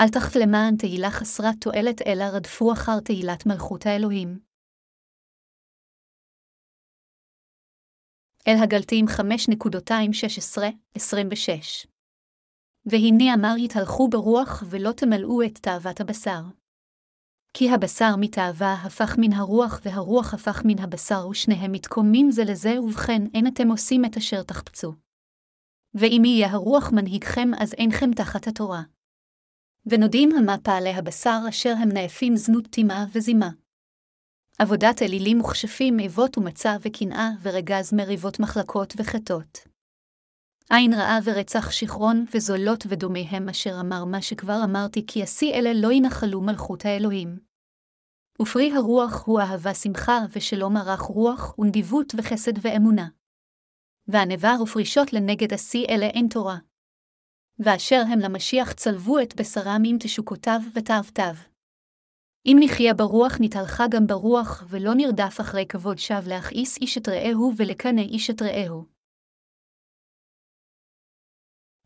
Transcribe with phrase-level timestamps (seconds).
[0.00, 4.38] אל תחף למען תהילה חסרת תועלת, אלא רדפו אחר תהילת מלכות האלוהים.
[8.48, 9.12] אל הגלתים 5.216-26
[12.86, 16.42] והנה אמר יתהלכו ברוח ולא תמלאו את תאוות הבשר.
[17.54, 23.22] כי הבשר מתאווה הפך מן הרוח, והרוח הפך מן הבשר, ושניהם מתקוממים זה לזה, ובכן
[23.34, 24.94] אין אתם עושים את אשר תחפצו.
[25.94, 28.82] ואם יהיה הרוח מנהיגכם, אז אינכם תחת התורה.
[29.90, 33.50] ונודים המה פעלי הבשר אשר הם נאפים זנות טמאה וזימה.
[34.58, 39.58] עבודת אלילים וכשפים, איבות ומצה וקנאה, ורגז מריבות מחלקות וחטות.
[40.70, 45.92] עין רעה ורצח שכרון, וזולות ודומיהם אשר אמר מה שכבר אמרתי, כי השיא אלה לא
[45.92, 47.38] ינחלו מלכות האלוהים.
[48.42, 53.08] ופרי הרוח הוא אהבה שמחה, ושלום ערך רוח, ונדיבות וחסד ואמונה.
[54.08, 56.58] וענבה ופרישות לנגד השיא אלה אין תורה.
[57.58, 61.34] ואשר הם למשיח צלבו את בשרם עם תשוקותיו ותאוותיו.
[62.46, 67.52] אם נחיה ברוח נתהלכה גם ברוח, ולא נרדף אחרי כבוד שווא להכעיס איש את רעהו
[67.56, 68.84] ולקנא איש את רעהו.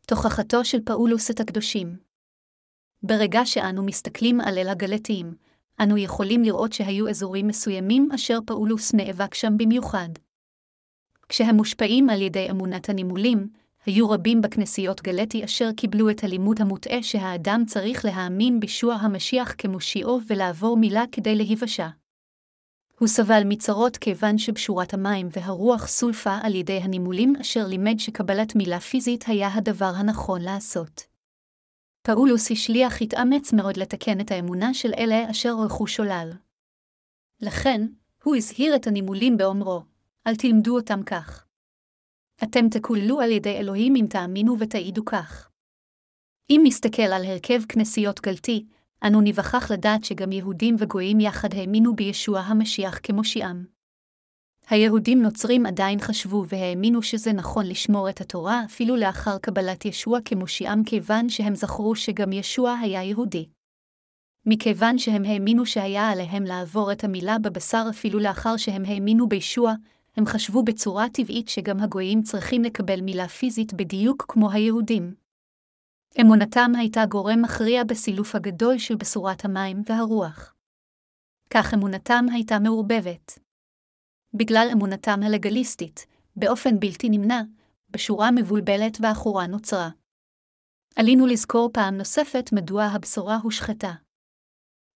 [0.07, 1.97] תוכחתו של פאולוס את הקדושים
[3.03, 5.35] ברגע שאנו מסתכלים על אל הגלתיים,
[5.83, 10.09] אנו יכולים לראות שהיו אזורים מסוימים אשר פאולוס נאבק שם במיוחד.
[11.29, 13.49] כשהם מושפעים על ידי אמונת הנימולים,
[13.85, 20.19] היו רבים בכנסיות גלטי אשר קיבלו את הלימוד המוטעה שהאדם צריך להאמין בישוע המשיח כמושיעו
[20.27, 21.87] ולעבור מילה כדי להיוושע.
[22.99, 28.79] הוא סבל מצרות כיוון שבשורת המים והרוח סולפה על ידי הנימולים אשר לימד שקבלת מילה
[28.79, 31.01] פיזית היה הדבר הנכון לעשות.
[32.01, 36.31] פאולוס השליח התאמץ מאוד לתקן את האמונה של אלה אשר הלכו שולל.
[37.41, 37.87] לכן,
[38.23, 39.81] הוא הזהיר את הנימולים באומרו,
[40.27, 41.42] אל תלמדו אותם כך.
[42.43, 45.49] אתם תקוללו על ידי אלוהים אם תאמינו ותעידו כך.
[46.49, 48.65] אם נסתכל על הרכב כנסיות גלתי,
[49.07, 53.65] אנו ניווכח לדעת שגם יהודים וגויים יחד האמינו בישוע המשיח כמושיעם.
[54.69, 60.83] היהודים נוצרים עדיין חשבו והאמינו שזה נכון לשמור את התורה אפילו לאחר קבלת ישוע כמושיעם
[60.83, 63.49] כיוון שהם זכרו שגם ישוע היה יהודי.
[64.45, 69.73] מכיוון שהם האמינו שהיה עליהם לעבור את המילה בבשר אפילו לאחר שהם האמינו בישוע,
[70.17, 75.15] הם חשבו בצורה טבעית שגם הגויים צריכים לקבל מילה פיזית בדיוק כמו היהודים.
[76.21, 80.55] אמונתם הייתה גורם מכריע בסילוף הגדול של בשורת המים והרוח.
[81.49, 83.39] כך אמונתם הייתה מעורבבת.
[84.33, 87.41] בגלל אמונתם הלגליסטית, באופן בלתי נמנע,
[87.89, 89.89] בשורה מבולבלת ועכורה נוצרה.
[90.95, 93.91] עלינו לזכור פעם נוספת מדוע הבשורה הושחתה.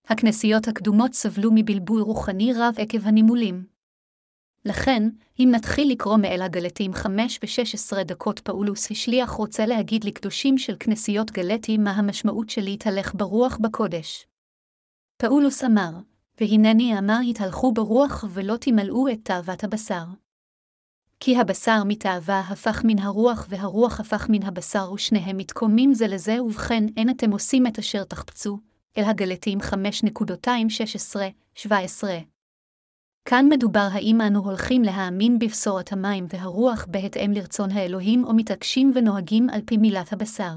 [0.06, 3.77] הכנסיות הקדומות סבלו מבלבול רוחני רב עקב הנימולים.
[4.68, 10.76] לכן, אם נתחיל לקרוא מאל הגלטים 5 ו-16 דקות פאולוס השליח רוצה להגיד לקדושים של
[10.80, 14.28] כנסיות גלטים מה המשמעות של להתהלך ברוח בקודש.
[15.18, 15.92] פאולוס אמר,
[16.42, 20.04] והנני אמר יתהלכו ברוח ולא תמלאו את תאוות הבשר.
[21.20, 26.84] כי הבשר מתאווה הפך מן הרוח והרוח הפך מן הבשר ושניהם מתקוממים זה לזה ובכן
[26.98, 28.60] אין אתם עושים את אשר תחפצו,
[28.98, 29.60] אל הגלטים
[31.60, 31.68] 5.216-17.
[33.30, 39.50] כאן מדובר האם אנו הולכים להאמין בבשורת המים והרוח בהתאם לרצון האלוהים או מתעקשים ונוהגים
[39.50, 40.54] על פי מילת הבשר.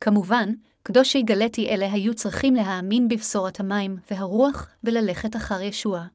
[0.00, 0.48] כמובן,
[0.82, 6.06] קדושי גלתי אלה היו צריכים להאמין בבשורת המים והרוח וללכת אחר ישוע.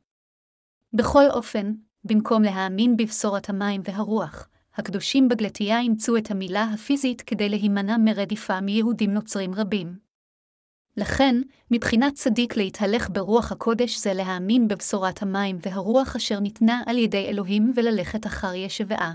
[0.93, 1.73] בכל אופן,
[2.03, 9.13] במקום להאמין בבשורת המים והרוח, הקדושים בגלתייה אימצו את המילה הפיזית כדי להימנע מרדיפה מיהודים
[9.13, 10.04] נוצרים רבים.
[10.97, 11.35] לכן,
[11.71, 17.71] מבחינת צדיק להתהלך ברוח הקודש זה להאמין בבשורת המים והרוח אשר ניתנה על ידי אלוהים
[17.75, 19.13] וללכת אחר ישבעה.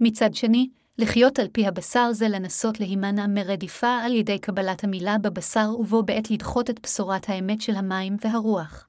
[0.00, 5.70] מצד שני, לחיות על פי הבשר זה לנסות להימנע מרדיפה על ידי קבלת המילה בבשר
[5.78, 8.88] ובו בעת לדחות את בשורת האמת של המים והרוח.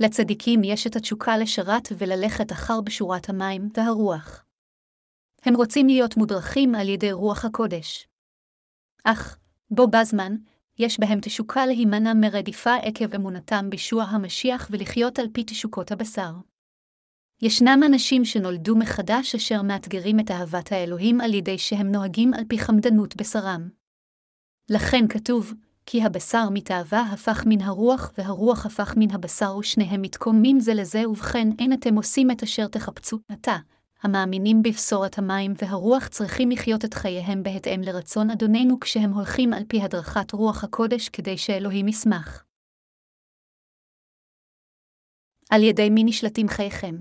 [0.00, 4.44] לצדיקים יש את התשוקה לשרת וללכת אחר בשורת המים והרוח.
[5.42, 8.08] הם רוצים להיות מודרכים על ידי רוח הקודש.
[9.04, 9.38] אך,
[9.70, 10.36] בו בזמן,
[10.80, 16.32] יש בהם תשוקה להימנע מרדיפה עקב אמונתם בישוע המשיח ולחיות על פי תשוקות הבשר.
[17.42, 22.58] ישנם אנשים שנולדו מחדש אשר מאתגרים את אהבת האלוהים על ידי שהם נוהגים על פי
[22.58, 23.68] חמדנות בשרם.
[24.70, 25.54] לכן כתוב,
[25.86, 31.48] כי הבשר מתאווה הפך מן הרוח, והרוח הפך מן הבשר, ושניהם מתקוממים זה לזה, ובכן
[31.58, 33.56] אין אתם עושים את אשר תחפצו, עתה,
[34.02, 39.82] המאמינים בבשורת המים והרוח צריכים לחיות את חייהם בהתאם לרצון אדוננו כשהם הולכים על פי
[39.82, 42.44] הדרכת רוח הקודש כדי שאלוהים ישמח.
[45.50, 46.94] על ידי מי נשלטים חייכם?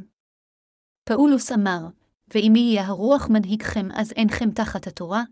[1.03, 1.79] פאולוס אמר,
[2.33, 5.23] ואם יהיה הרוח מנהיגכם אז אינכם תחת התורה,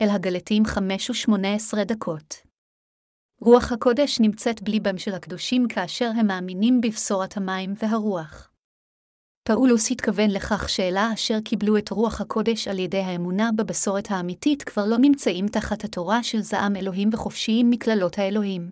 [0.00, 2.34] אל הגלתים חמש ושמונה עשרה דקות.
[3.40, 8.50] רוח הקודש נמצאת בליבם של הקדושים כאשר הם מאמינים בבשורת המים והרוח.
[9.46, 14.86] פאולוס התכוון לכך שאלה אשר קיבלו את רוח הקודש על ידי האמונה בבשורת האמיתית כבר
[14.86, 18.70] לא נמצאים תחת התורה של זעם אלוהים וחופשיים מקללות האלוהים.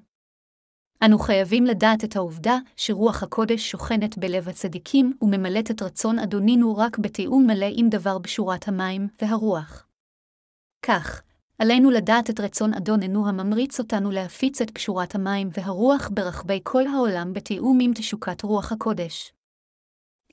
[1.05, 6.99] אנו חייבים לדעת את העובדה שרוח הקודש שוכנת בלב הצדיקים וממלאת את רצון אדונינו רק
[6.99, 9.87] בתיאום מלא עם דבר בשורת המים והרוח.
[10.87, 11.23] כך,
[11.59, 17.33] עלינו לדעת את רצון אדוננו הממריץ אותנו להפיץ את פשורת המים והרוח ברחבי כל העולם
[17.33, 19.33] בתיאום עם תשוקת רוח הקודש.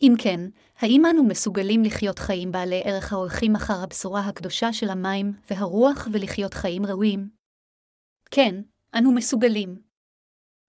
[0.01, 0.39] אם כן,
[0.77, 6.53] האם אנו מסוגלים לחיות חיים בעלי ערך ההולכים אחר הבשורה הקדושה של המים והרוח ולחיות
[6.53, 7.30] חיים ראויים?
[8.31, 8.62] כן,
[8.98, 9.81] אנו מסוגלים.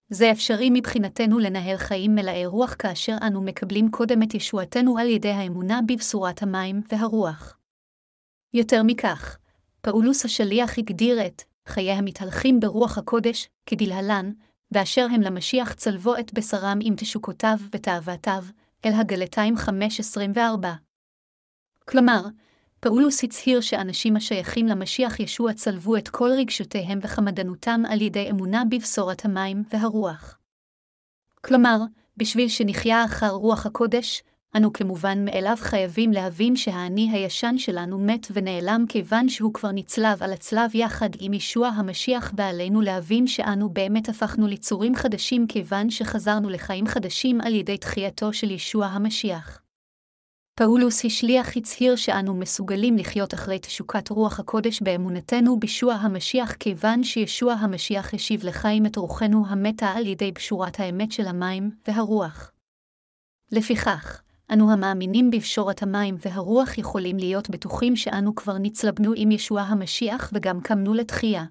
[0.08, 5.30] זה אפשרי מבחינתנו לנהל חיים מלאי רוח כאשר אנו מקבלים קודם את ישועתנו על ידי
[5.30, 7.58] האמונה בבשורת המים והרוח.
[8.54, 9.38] יותר מכך,
[9.80, 14.32] פאולוס השליח הגדיר את חיי המתהלכים ברוח הקודש כדלהלן,
[14.70, 18.44] באשר הם למשיח צלבו את בשרם עם תשוקותיו ותאוותיו,
[18.84, 20.38] אל הגלתיים 5.24.
[21.88, 22.22] כלומר,
[22.80, 29.24] פאולוס הצהיר שאנשים השייכים למשיח ישוע צלבו את כל רגשותיהם וחמדנותם על ידי אמונה בבשורת
[29.24, 30.38] המים והרוח.
[31.44, 31.78] כלומר,
[32.16, 34.22] בשביל שנחיה אחר רוח הקודש,
[34.56, 40.32] אנו כמובן מאליו חייבים להבין שהאני הישן שלנו מת ונעלם כיוון שהוא כבר נצלב על
[40.32, 46.86] הצלב יחד עם ישוע המשיח, ועלינו להבין שאנו באמת הפכנו ליצורים חדשים כיוון שחזרנו לחיים
[46.86, 49.62] חדשים על ידי תחייתו של ישוע המשיח.
[50.58, 57.52] פאולוס השליח הצהיר שאנו מסוגלים לחיות אחרי תשוקת רוח הקודש באמונתנו בישוע המשיח כיוון שישוע
[57.52, 62.52] המשיח השיב לחיים את רוחנו המתה על ידי בשורת האמת של המים והרוח.
[63.52, 64.22] לפיכך,
[64.52, 70.60] אנו המאמינים בפשורת המים והרוח יכולים להיות בטוחים שאנו כבר נצלבנו עם ישוע המשיח וגם
[70.60, 71.44] קמנו לתחייה.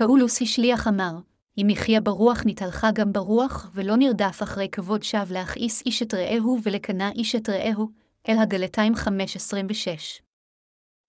[0.00, 1.12] פאולוס השליח אמר,
[1.58, 6.58] אם יחיה ברוח נתהלכה גם ברוח, ולא נרדף אחרי כבוד שווא להכעיס איש את רעהו
[6.62, 7.88] ולקנא איש את רעהו,
[8.28, 9.08] אל הגלתיים 5.26.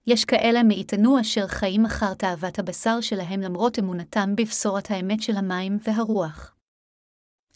[0.07, 5.77] יש כאלה מאיתנו אשר חיים אחר תאוות הבשר שלהם למרות אמונתם בבשורת האמת של המים
[5.83, 6.56] והרוח.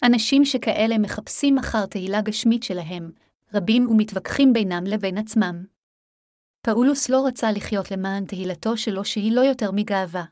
[0.03, 3.11] אנשים שכאלה מחפשים אחר תהילה גשמית שלהם,
[3.53, 5.65] רבים ומתווכחים בינם לבין עצמם.
[6.61, 10.23] פאולוס לא רצה לחיות למען תהילתו שלו שהיא לא יותר מגאווה.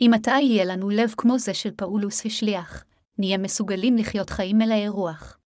[0.00, 2.84] אם עתה יהיה לנו לב כמו זה של פאולוס השליח,
[3.18, 5.38] נהיה מסוגלים לחיות חיים מלאי רוח.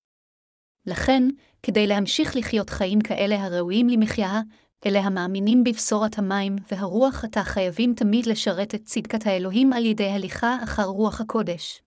[0.86, 1.22] לכן,
[1.62, 4.40] כדי להמשיך לחיות חיים כאלה הראויים למחיה,
[4.86, 10.56] אלה המאמינים בבשורת המים והרוח עתה חייבים תמיד לשרת את צדקת האלוהים על ידי הליכה
[10.64, 11.85] אחר רוח הקודש.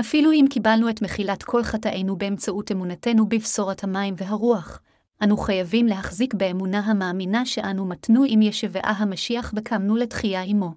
[0.00, 4.80] אפילו אם קיבלנו את מחילת כל חטאינו באמצעות אמונתנו בבשורת המים והרוח,
[5.22, 10.74] אנו חייבים להחזיק באמונה המאמינה שאנו מתנו עם ישבעה המשיח וקמנו לתחייה עמו.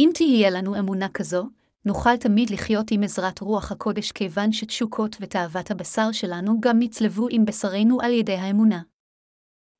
[0.00, 1.48] אם תהיה לנו אמונה כזו,
[1.84, 7.44] נוכל תמיד לחיות עם עזרת רוח הקודש כיוון שתשוקות ותאוות הבשר שלנו גם נצלבו עם
[7.44, 8.82] בשרנו על ידי האמונה.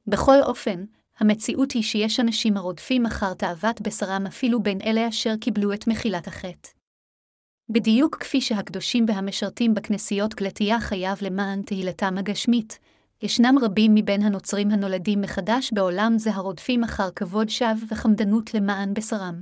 [0.06, 0.84] בכל אופן,
[1.18, 6.26] המציאות היא שיש אנשים הרודפים אחר תאוות בשרם אפילו בין אלה אשר קיבלו את מחילת
[6.28, 6.79] החטא.
[7.72, 12.78] בדיוק כפי שהקדושים והמשרתים בכנסיות גלתיה חייב למען תהילתם הגשמית,
[13.22, 19.40] ישנם רבים מבין הנוצרים הנולדים מחדש בעולם זה הרודפים אחר כבוד שווא וחמדנות למען בשרם.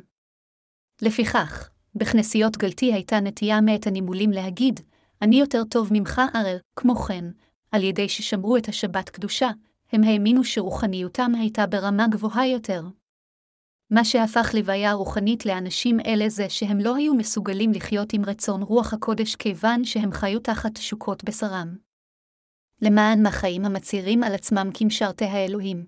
[1.02, 4.80] לפיכך, בכנסיות גלתי הייתה נטייה מאת הנימולים להגיד,
[5.23, 7.25] אני יותר טוב ממך, ארל, כמו כן,
[7.73, 9.50] על ידי ששמרו את השבת קדושה,
[9.92, 12.82] הם האמינו שרוחניותם הייתה ברמה גבוהה יותר.
[13.90, 18.92] מה שהפך לוויה רוחנית לאנשים אלה זה שהם לא היו מסוגלים לחיות עם רצון רוח
[18.92, 21.76] הקודש כיוון שהם חיו תחת תשוקות בשרם.
[22.83, 25.87] למען מהחיים המצהירים על עצמם כמשרתי האלוהים.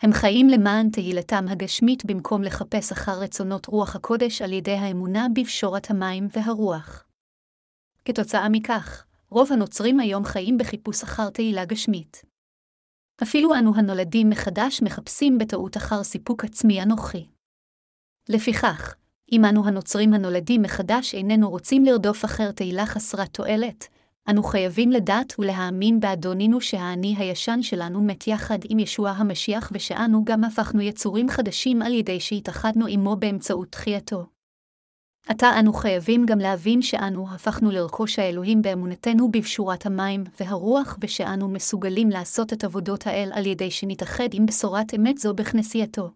[0.00, 5.90] הם חיים למען תהילתם הגשמית במקום לחפש אחר רצונות רוח הקודש על ידי האמונה בפשורת
[5.90, 7.04] המים והרוח.
[8.04, 12.31] כתוצאה מכך, רוב הנוצרים היום חיים בחיפוש אחר תהילה גשמית.
[13.22, 17.26] אפילו אנו הנולדים מחדש מחפשים בטעות אחר סיפוק עצמי אנוכי.
[18.28, 18.94] לפיכך,
[19.32, 23.88] אם אנו הנוצרים הנולדים מחדש איננו רוצים לרדוף אחר תהילה חסרת תועלת,
[24.30, 30.44] אנו חייבים לדעת ולהאמין באדונינו שהאני הישן שלנו מת יחד עם ישוע המשיח ושאנו גם
[30.44, 34.31] הפכנו יצורים חדשים על ידי שהתאחדנו עמו באמצעות תחייתו.
[35.26, 42.10] עתה אנו חייבים גם להבין שאנו הפכנו לרכוש האלוהים באמונתנו בפשורת המים והרוח ושאנו מסוגלים
[42.10, 46.10] לעשות את עבודות האל על ידי שנתאחד עם בשורת אמת זו בכנסייתו.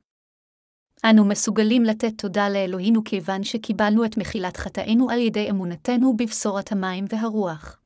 [1.04, 7.04] אנו מסוגלים לתת תודה לאלוהינו כיוון שקיבלנו את מחילת חטאינו על ידי אמונתנו בבשורת המים
[7.08, 7.80] והרוח.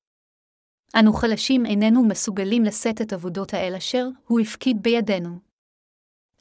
[0.98, 5.38] אנו חלשים איננו מסוגלים לשאת את עבודות האל אשר הוא הפקיד בידינו.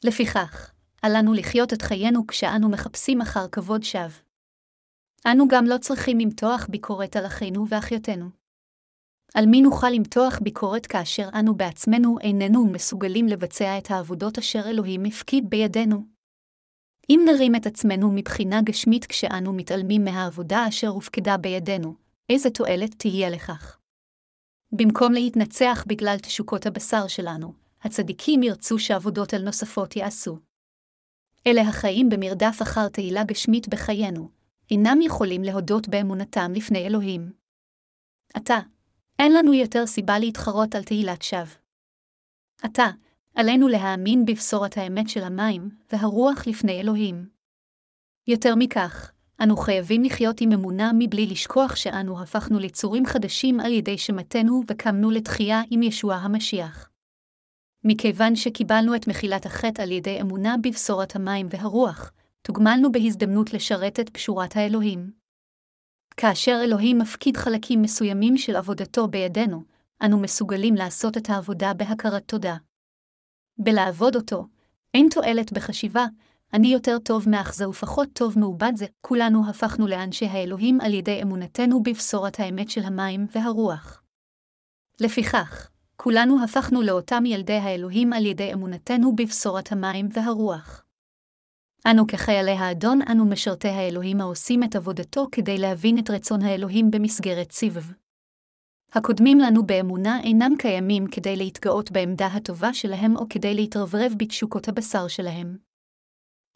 [0.04, 0.72] לפיכך,
[1.02, 4.29] עלינו לחיות את חיינו כשאנו מחפשים אחר כבוד שווא.
[5.26, 8.26] אנו גם לא צריכים למתוח ביקורת על אחינו ואחיותינו.
[9.34, 15.04] על מי נוכל למתוח ביקורת כאשר אנו בעצמנו איננו מסוגלים לבצע את העבודות אשר אלוהים
[15.04, 16.04] הפקיד בידינו?
[17.10, 21.94] אם נרים את עצמנו מבחינה גשמית כשאנו מתעלמים מהעבודה אשר הופקדה בידינו,
[22.28, 23.78] איזה תועלת תהיה לכך?
[24.72, 30.38] במקום להתנצח בגלל תשוקות הבשר שלנו, הצדיקים ירצו שעבודות על נוספות יעשו.
[31.46, 34.39] אלה החיים במרדף אחר תהילה גשמית בחיינו,
[34.70, 37.32] אינם יכולים להודות באמונתם לפני אלוהים.
[38.34, 38.58] עתה,
[39.18, 41.54] אין לנו יותר סיבה להתחרות על תהילת שווא.
[42.62, 42.86] עתה,
[43.34, 47.28] עלינו להאמין בבשורת האמת של המים והרוח לפני אלוהים.
[48.26, 49.12] יותר מכך,
[49.42, 55.10] אנו חייבים לחיות עם אמונה מבלי לשכוח שאנו הפכנו ליצורים חדשים על ידי שמתנו וקמנו
[55.10, 56.90] לתחייה עם ישוע המשיח.
[57.84, 64.08] מכיוון שקיבלנו את מחילת החטא על ידי אמונה בבשורת המים והרוח, תוגמלנו בהזדמנות לשרת את
[64.08, 65.10] פשורת האלוהים.
[66.16, 69.62] כאשר אלוהים מפקיד חלקים מסוימים של עבודתו בידינו,
[70.02, 72.56] אנו מסוגלים לעשות את העבודה בהכרת תודה.
[73.58, 74.46] בלעבוד אותו,
[74.94, 76.06] אין תועלת בחשיבה,
[76.52, 81.22] אני יותר טוב מאח זה ופחות טוב מעובד זה, כולנו הפכנו לאנשי האלוהים על ידי
[81.22, 84.02] אמונתנו בבשורת האמת של המים והרוח.
[85.00, 90.84] לפיכך, כולנו הפכנו לאותם ילדי האלוהים על ידי אמונתנו בבשורת המים והרוח.
[91.86, 97.52] אנו כחיילי האדון אנו משרתי האלוהים העושים את עבודתו כדי להבין את רצון האלוהים במסגרת
[97.52, 97.82] סבב.
[98.92, 105.08] הקודמים לנו באמונה אינם קיימים כדי להתגאות בעמדה הטובה שלהם או כדי להתרברב בתשוקות הבשר
[105.08, 105.56] שלהם.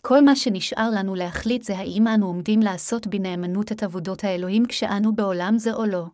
[0.03, 5.15] כל מה שנשאר לנו להחליט זה האם אנו עומדים לעשות בנאמנות את עבודות האלוהים כשאנו
[5.15, 6.07] בעולם זה או לא.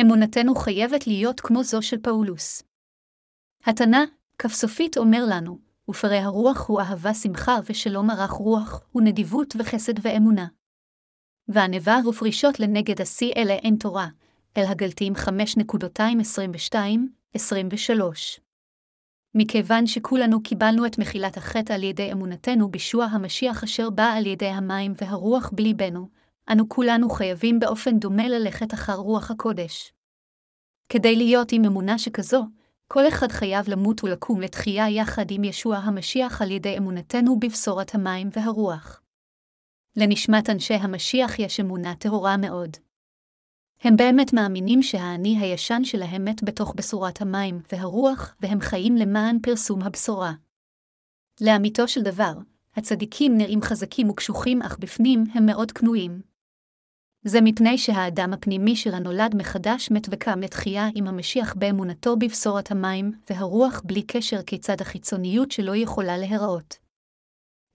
[0.00, 2.62] אמונתנו חייבת להיות כמו זו של פאולוס.
[3.66, 4.04] התנא,
[4.38, 10.46] כפסופית אומר לנו, ופרי הרוח הוא אהבה שמחה ושלום ערך רוח, ונדיבות וחסד ואמונה.
[11.48, 14.08] וענווה ופרישות לנגד השיא אלה אין תורה,
[14.56, 15.20] אל הגלתים 5.22-23.
[19.34, 24.48] מכיוון שכולנו קיבלנו את מחילת החטא על ידי אמונתנו בישוע המשיח אשר בא על ידי
[24.48, 26.08] המים והרוח בליבנו,
[26.52, 29.92] אנו כולנו חייבים באופן דומה ללכת אחר רוח הקודש.
[30.88, 32.44] כדי להיות עם אמונה שכזו,
[32.88, 38.28] כל אחד חייב למות ולקום לתחייה יחד עם ישוע המשיח על ידי אמונתנו בבשורת המים
[38.32, 39.00] והרוח.
[39.96, 42.76] לנשמת אנשי המשיח יש אמונה טהורה מאוד.
[43.80, 49.82] הם באמת מאמינים שהאני הישן שלהם מת בתוך בשורת המים והרוח, והם חיים למען פרסום
[49.82, 50.32] הבשורה.
[51.40, 52.32] לאמיתו של דבר,
[52.76, 56.33] הצדיקים נראים חזקים וקשוחים, אך בפנים הם מאוד כנועים.
[57.26, 63.12] זה מפני שהאדם הפנימי של הנולד מחדש מת וקם לתחייה עם המשיח באמונתו בבשורת המים
[63.30, 66.78] והרוח בלי קשר כיצד החיצוניות שלו יכולה להיראות.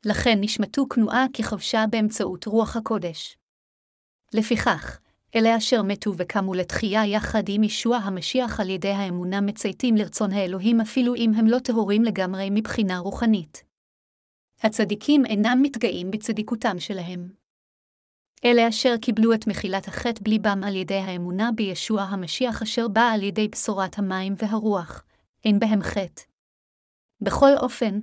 [0.05, 3.37] לכן נשמתו כנועה כחבשה באמצעות רוח הקודש.
[4.33, 4.99] לפיכך,
[5.35, 10.81] אלה אשר מתו וקמו לתחייה יחד עם ישוע המשיח על ידי האמונה מצייתים לרצון האלוהים
[10.81, 13.63] אפילו אם הם לא טהורים לגמרי מבחינה רוחנית.
[14.63, 17.38] הצדיקים אינם מתגאים בצדיקותם שלהם.
[18.45, 23.23] אלה אשר קיבלו את מחילת החטא בליבם על ידי האמונה בישוע המשיח אשר בא על
[23.23, 25.03] ידי בשורת המים והרוח,
[25.45, 26.23] אין בהם חטא.
[27.21, 27.99] בכל אופן,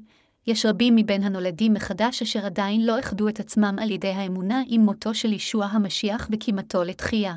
[0.47, 4.81] יש רבים מבין הנולדים מחדש אשר עדיין לא איחדו את עצמם על ידי האמונה עם
[4.81, 7.35] מותו של ישוע המשיח וקימתו לתחייה.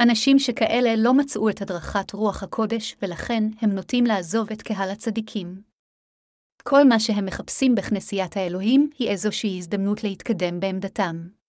[0.00, 5.62] אנשים שכאלה לא מצאו את הדרכת רוח הקודש, ולכן הם נוטים לעזוב את קהל הצדיקים.
[6.62, 11.41] כל מה שהם מחפשים בכנסיית האלוהים היא איזושהי הזדמנות להתקדם בעמדתם.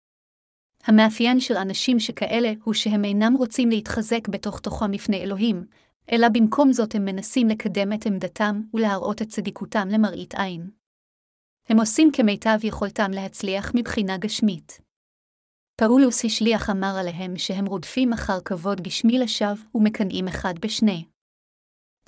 [0.84, 5.66] המאפיין של אנשים שכאלה הוא שהם אינם רוצים להתחזק בתוך תוכם לפני אלוהים,
[6.12, 10.70] אלא במקום זאת הם מנסים לקדם את עמדתם ולהראות את צדיקותם למראית עין.
[11.70, 14.82] הם עושים כמיטב יכולתם להצליח מבחינה גשמית.
[15.76, 21.06] פאולוס השליח אמר עליהם שהם רודפים אחר כבוד גשמי לשווא ומקנאים אחד בשני.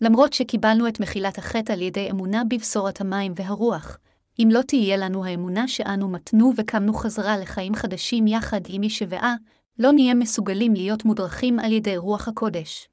[0.02, 3.98] למרות שקיבלנו את מחילת החטא על ידי אמונה בבשורת המים והרוח,
[4.40, 9.36] אם לא תהיה לנו האמונה שאנו מתנו וקמנו חזרה לחיים חדשים יחד עם ישבעה,
[9.80, 12.90] לא נהיה מסוגלים להיות מודרכים על ידי רוח הקודש.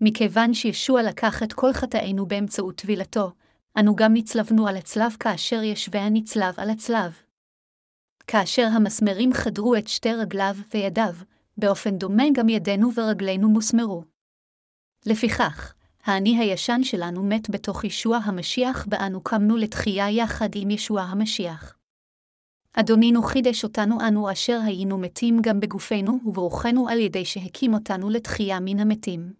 [0.00, 3.32] מכיוון שישוע לקח את כל חטאינו באמצעות טבילתו,
[3.78, 7.18] אנו גם נצלבנו על הצלב כאשר ישביה נצלב על הצלב.
[8.26, 11.14] כאשר המסמרים חדרו את שתי רגליו וידיו,
[11.56, 14.04] באופן דומה גם ידינו ורגלינו מוסמרו.
[15.06, 21.76] לפיכך, האני הישן שלנו מת בתוך ישוע המשיח ואנו קמנו לתחייה יחד עם ישוע המשיח.
[22.72, 28.58] אדונינו חידש אותנו אנו אשר היינו מתים גם בגופנו וברוחנו על ידי שהקים אותנו לתחייה
[28.60, 29.32] מן המתים.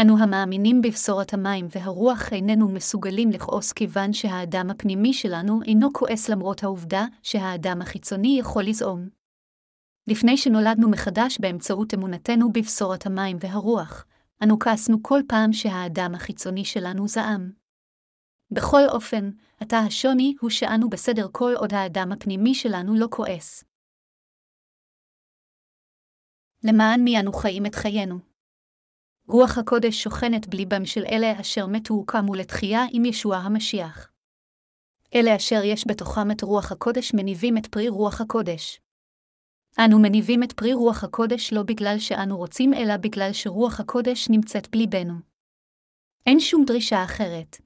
[0.00, 6.62] אנו המאמינים בבשורת המים והרוח איננו מסוגלים לכעוס כיוון שהאדם הפנימי שלנו אינו כועס למרות
[6.62, 9.08] העובדה שהאדם החיצוני יכול לזעום.
[10.06, 14.04] לפני שנולדנו מחדש באמצעות אמונתנו בבשורת המים והרוח,
[14.44, 17.52] אנו כעסנו כל פעם שהאדם החיצוני שלנו זעם.
[18.50, 23.64] בכל אופן, עתה השוני הוא שאנו בסדר כל עוד האדם הפנימי שלנו לא כועס.
[26.64, 28.18] למען מי אנו חיים את חיינו?
[29.28, 34.12] רוח הקודש שוכנת בליבם של אלה אשר מתו וקמו לתחייה עם ישוע המשיח.
[35.14, 38.80] אלה אשר יש בתוכם את רוח הקודש מניבים את פרי רוח הקודש.
[39.84, 44.70] אנו מניבים את פרי רוח הקודש לא בגלל שאנו רוצים, אלא בגלל שרוח הקודש נמצאת
[44.70, 45.14] בליבנו.
[46.26, 47.56] אין שום דרישה אחרת.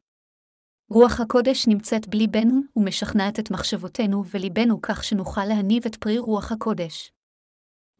[0.90, 7.12] רוח הקודש נמצאת בליבנו ומשכנעת את מחשבותינו וליבנו כך שנוכל להניב את פרי רוח הקודש.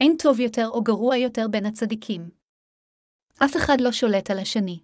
[0.00, 2.30] אין טוב יותר או גרוע יותר בין הצדיקים.
[3.44, 4.80] אף אחד לא שולט על השני.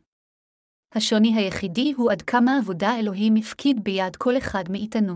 [0.92, 5.14] השוני היחידי הוא עד כמה עבודה אלוהים הפקיד ביד כל אחד מאיתנו.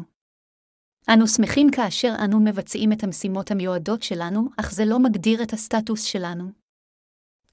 [1.14, 6.02] אנו שמחים כאשר אנו מבצעים את המשימות המיועדות שלנו, אך זה לא מגדיר את הסטטוס
[6.02, 6.50] שלנו.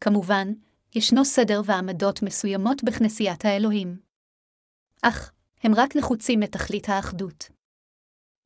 [0.01, 0.47] כמובן,
[0.95, 3.97] ישנו סדר ועמדות מסוימות בכנסיית האלוהים.
[5.01, 5.31] אך,
[5.63, 7.49] הם רק נחוצים לתכלית האחדות.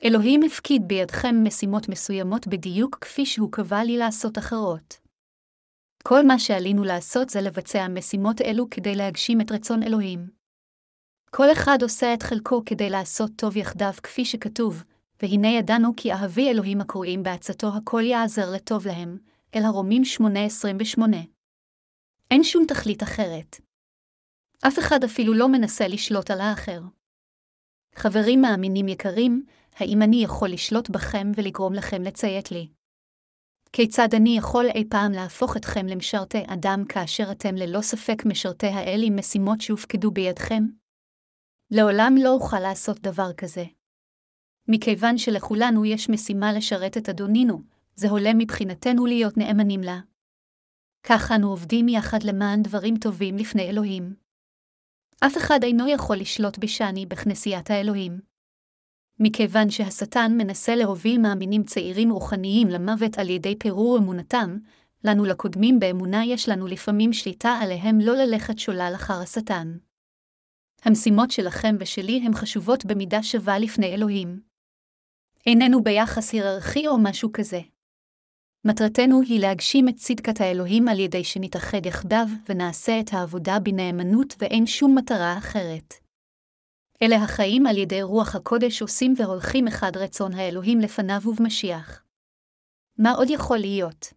[0.03, 4.99] אלוהים הפקיד בידכם משימות מסוימות בדיוק כפי שהוא קבע לי לעשות אחרות.
[6.03, 10.29] כל מה שעלינו לעשות זה לבצע משימות אלו כדי להגשים את רצון אלוהים.
[11.31, 14.83] כל אחד עושה את חלקו כדי לעשות טוב יחדיו כפי שכתוב,
[15.21, 19.17] והנה ידענו כי אהבי אלוהים הקוראים בעצתו הכל יעזר לטוב להם,
[19.55, 21.38] אל הרומים 8.28.
[22.31, 23.61] אין שום תכלית אחרת.
[24.67, 26.81] אף אחד אפילו לא מנסה לשלוט על האחר.
[27.95, 32.67] חברים מאמינים יקרים, האם אני יכול לשלוט בכם ולגרום לכם לציית לי?
[33.73, 38.99] כיצד אני יכול אי פעם להפוך אתכם למשרתי אדם כאשר אתם ללא ספק משרתי האל
[39.03, 40.63] עם משימות שהופקדו בידכם?
[41.71, 43.63] לעולם לא אוכל לעשות דבר כזה.
[44.67, 47.61] מכיוון שלכולנו יש משימה לשרת את אדונינו,
[47.95, 49.99] זה הולם מבחינתנו להיות נאמנים לה.
[51.03, 54.15] כך אנו עובדים יחד למען דברים טובים לפני אלוהים.
[55.19, 58.19] אף אחד אינו יכול לשלוט בשני בכנסיית האלוהים.
[59.19, 64.57] מכיוון שהשטן מנסה להוביל מאמינים צעירים רוחניים למוות על ידי פירור אמונתם,
[65.03, 69.77] לנו לקודמים באמונה יש לנו לפעמים שליטה עליהם לא ללכת שולל אחר השטן.
[70.83, 74.41] המשימות שלכם ושלי הן חשובות במידה שווה לפני אלוהים.
[75.45, 77.59] איננו ביחס היררכי או משהו כזה.
[78.65, 84.65] מטרתנו היא להגשים את צדקת האלוהים על ידי שנתאחד יחדיו ונעשה את העבודה בנאמנות ואין
[84.65, 85.93] שום מטרה אחרת.
[87.01, 92.03] אלה החיים על ידי רוח הקודש עושים והולכים אחד רצון האלוהים לפניו ובמשיח.
[92.97, 94.13] מה עוד יכול להיות?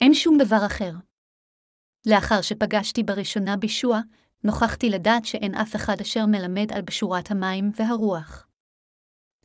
[0.00, 0.92] אין שום דבר אחר.
[2.06, 4.00] לאחר שפגשתי בראשונה בישוע,
[4.44, 8.46] נוכחתי לדעת שאין אף אחד אשר מלמד על בשורת המים והרוח.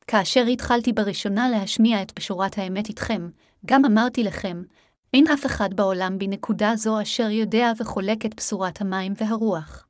[0.08, 3.30] כאשר התחלתי בראשונה להשמיע את בשורת האמת איתכם,
[3.66, 4.64] גם אמרתי לכם,
[5.14, 9.88] אין אף אחד בעולם בנקודה זו אשר יודע וחולק את בשורת המים והרוח.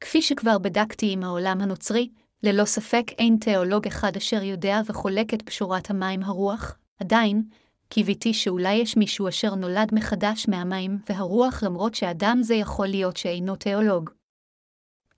[0.00, 2.08] כפי שכבר בדקתי עם העולם הנוצרי,
[2.42, 7.42] ללא ספק אין תיאולוג אחד אשר יודע וחולק את בשורת המים הרוח, עדיין,
[7.88, 13.56] קיוויתי שאולי יש מישהו אשר נולד מחדש מהמים והרוח למרות שאדם זה יכול להיות שאינו
[13.56, 14.10] תיאולוג.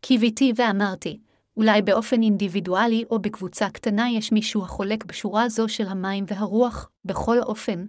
[0.00, 1.20] קיוויתי ואמרתי,
[1.58, 7.38] אולי באופן אינדיבידואלי או בקבוצה קטנה יש מישהו החולק בשורה זו של המים והרוח, בכל
[7.38, 7.86] אופן,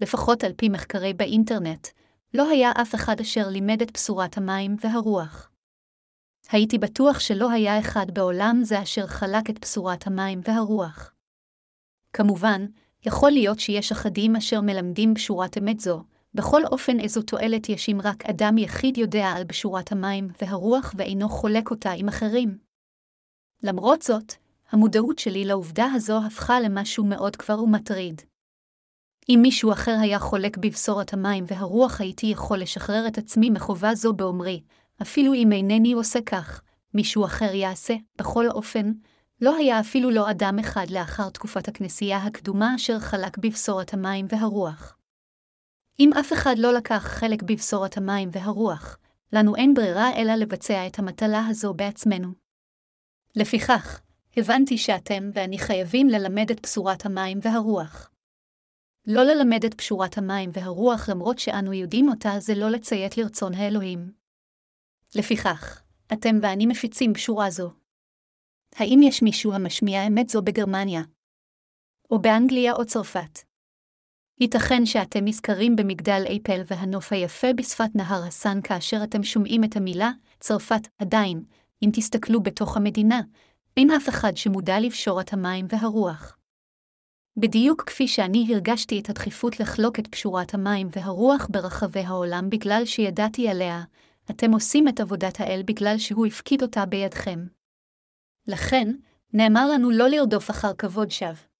[0.00, 1.88] לפחות על פי מחקרי באינטרנט,
[2.34, 5.50] לא היה אף אחד אשר לימד את בשורת המים והרוח.
[6.50, 11.14] הייתי בטוח שלא היה אחד בעולם זה אשר חלק את בשורת המים והרוח.
[12.12, 12.66] כמובן,
[13.06, 16.02] יכול להיות שיש אחדים אשר מלמדים בשורת אמת זו,
[16.34, 21.28] בכל אופן איזו תועלת יש אם רק אדם יחיד יודע על בשורת המים והרוח ואינו
[21.28, 22.69] חולק אותה עם אחרים.
[23.62, 24.34] למרות זאת,
[24.70, 28.22] המודעות שלי לעובדה הזו הפכה למשהו מאוד כבר ומטריד.
[29.28, 34.12] אם מישהו אחר היה חולק בבשורת המים והרוח, הייתי יכול לשחרר את עצמי מחובה זו
[34.12, 34.62] באומרי,
[35.02, 36.62] אפילו אם אינני עושה כך,
[36.94, 38.92] מישהו אחר יעשה, בכל אופן,
[39.40, 44.96] לא היה אפילו לא אדם אחד לאחר תקופת הכנסייה הקדומה אשר חלק בבשורת המים והרוח.
[46.00, 48.98] אם אף אחד לא לקח חלק בבשורת המים והרוח,
[49.32, 52.39] לנו אין ברירה אלא לבצע את המטלה הזו בעצמנו.
[53.36, 54.00] לפיכך,
[54.36, 58.10] הבנתי שאתם ואני חייבים ללמד את בשורת המים והרוח.
[59.06, 64.12] לא ללמד את פשורת המים והרוח למרות שאנו יודעים אותה זה לא לציית לרצון האלוהים.
[65.14, 67.70] לפיכך, אתם ואני מפיצים בשורה זו.
[68.74, 71.02] האם יש מישהו המשמיע אמת זו בגרמניה?
[72.10, 73.38] או באנגליה או צרפת?
[74.40, 80.10] ייתכן שאתם נזכרים במגדל אייפל והנוף היפה בשפת נהר הסן כאשר אתם שומעים את המילה
[80.40, 81.44] צרפת, עדיין,
[81.82, 83.20] אם תסתכלו בתוך המדינה,
[83.76, 86.36] אין אף אחד שמודע לבשורת המים והרוח.
[87.36, 93.48] בדיוק כפי שאני הרגשתי את הדחיפות לחלוק את פשורת המים והרוח ברחבי העולם בגלל שידעתי
[93.48, 93.82] עליה,
[94.30, 97.46] אתם עושים את עבודת האל בגלל שהוא הפקיד אותה בידכם.
[98.46, 98.88] לכן,
[99.32, 101.50] נאמר לנו לא לרדוף אחר כבוד שווא.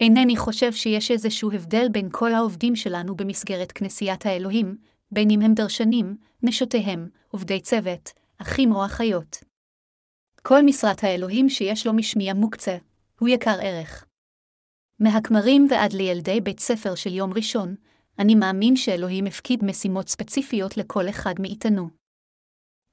[0.00, 4.76] אינני חושב שיש איזשהו הבדל בין כל העובדים שלנו במסגרת כנסיית האלוהים,
[5.10, 8.10] בין אם הם דרשנים, נשותיהם, עובדי צוות,
[8.42, 9.44] אחים או אחיות.
[10.42, 12.76] כל משרת האלוהים שיש לו משמיע מוקצה,
[13.18, 14.04] הוא יקר ערך.
[14.98, 17.74] מהכמרים ועד לילדי בית ספר של יום ראשון,
[18.18, 21.88] אני מאמין שאלוהים הפקיד משימות ספציפיות לכל אחד מאיתנו.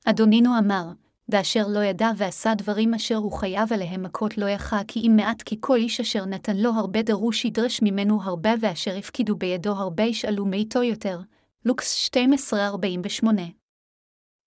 [0.05, 0.83] אדונינו אמר,
[1.29, 5.41] ואשר לא ידע ועשה דברים אשר הוא חייב עליהם מכות לא יחה כי אם מעט
[5.41, 10.03] כי כל איש אשר נתן לו הרבה דרוש ידרש ממנו הרבה ואשר הפקידו בידו הרבה
[10.03, 11.19] ישאלו מאיתו יותר.
[11.65, 13.41] לוקס 1248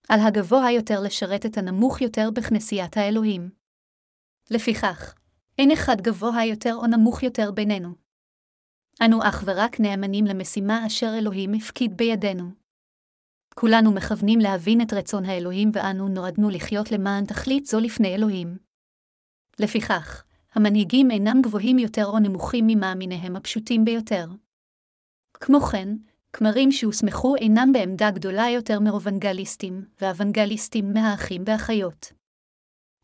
[0.08, 3.50] על הגבוה יותר לשרת את הנמוך יותר בכנסיית האלוהים.
[4.50, 5.14] לפיכך,
[5.58, 7.94] אין אחד גבוה יותר או נמוך יותר בינינו.
[9.04, 12.50] אנו אך ורק נאמנים למשימה אשר אלוהים הפקיד בידינו.
[13.54, 18.58] כולנו מכוונים להבין את רצון האלוהים ואנו נועדנו לחיות למען תכלית זו לפני אלוהים.
[19.58, 24.26] לפיכך, המנהיגים אינם גבוהים יותר או נמוכים ממאמיניהם הפשוטים ביותר.
[25.34, 25.88] כמו כן,
[26.32, 32.12] כמרים שהוסמכו אינם בעמדה גדולה יותר מאובנגליסטים, ואוונגליסטים מהאחים והאחיות.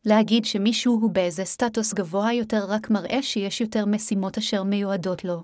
[0.05, 5.43] להגיד שמישהו הוא באיזה סטטוס גבוה יותר רק מראה שיש יותר משימות אשר מיועדות לו.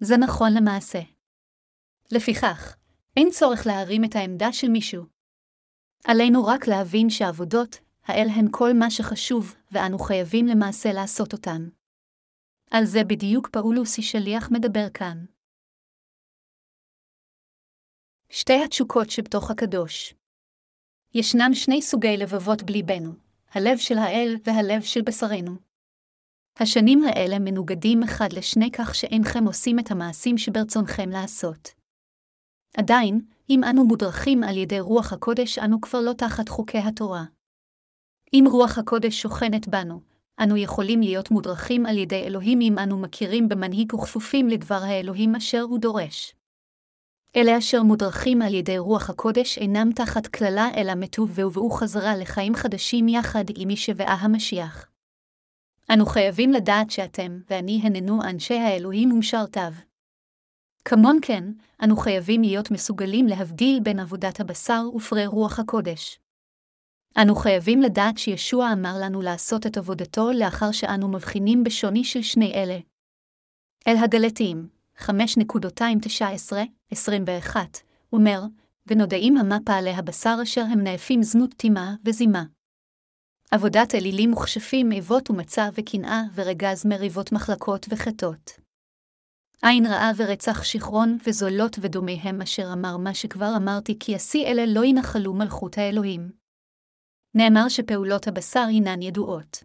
[0.00, 1.00] זה נכון למעשה.
[2.10, 2.76] לפיכך,
[3.16, 5.04] אין צורך להרים את העמדה של מישהו.
[6.04, 11.68] עלינו רק להבין שעבודות, האל הן כל מה שחשוב, ואנו חייבים למעשה לעשות אותן.
[12.70, 15.24] על זה בדיוק פאולוסי שליח מדבר כאן.
[18.30, 20.14] שתי התשוקות שבתוך הקדוש.
[21.14, 23.12] ישנם שני סוגי לבבות בליבנו,
[23.50, 25.56] הלב של האל והלב של בשרנו.
[26.60, 31.68] השנים האלה מנוגדים אחד לשני כך שאינכם עושים את המעשים שברצונכם לעשות.
[32.76, 37.24] עדיין, אם אנו מודרכים על ידי רוח הקודש, אנו כבר לא תחת חוקי התורה.
[38.32, 40.00] אם רוח הקודש שוכנת בנו,
[40.42, 45.60] אנו יכולים להיות מודרכים על ידי אלוהים אם אנו מכירים במנהיג וכפופים לדבר האלוהים אשר
[45.60, 46.37] הוא דורש.
[47.38, 52.54] אלה אשר מודרכים על ידי רוח הקודש אינם תחת קללה אלא מתו והובאו חזרה לחיים
[52.54, 54.90] חדשים יחד עם שבעה המשיח.
[55.92, 59.72] אנו חייבים לדעת שאתם ואני הננו אנשי האלוהים ומשרתיו.
[60.84, 61.44] כמון כן,
[61.84, 66.20] אנו חייבים להיות מסוגלים להבדיל בין עבודת הבשר ופרי רוח הקודש.
[67.22, 72.52] אנו חייבים לדעת שישוע אמר לנו לעשות את עבודתו לאחר שאנו מבחינים בשוני של שני
[72.54, 72.78] אלה.
[73.88, 77.56] אל הגלתיים, 5.19-21,
[78.12, 78.42] אומר,
[78.86, 82.44] ונודעים המה פעלי הבשר אשר הם נאפים זנות טימה וזימה.
[83.50, 88.50] עבודת אלילים מוכשפים איבות ומצה וקנאה ורגז מריבות מחלקות וחטאות.
[89.62, 94.84] עין רעה ורצח שכרון וזולות ודומיהם אשר אמר מה שכבר אמרתי כי השיא אלה לא
[94.84, 96.30] ינחלו מלכות האלוהים.
[97.34, 99.64] נאמר שפעולות הבשר הינן ידועות.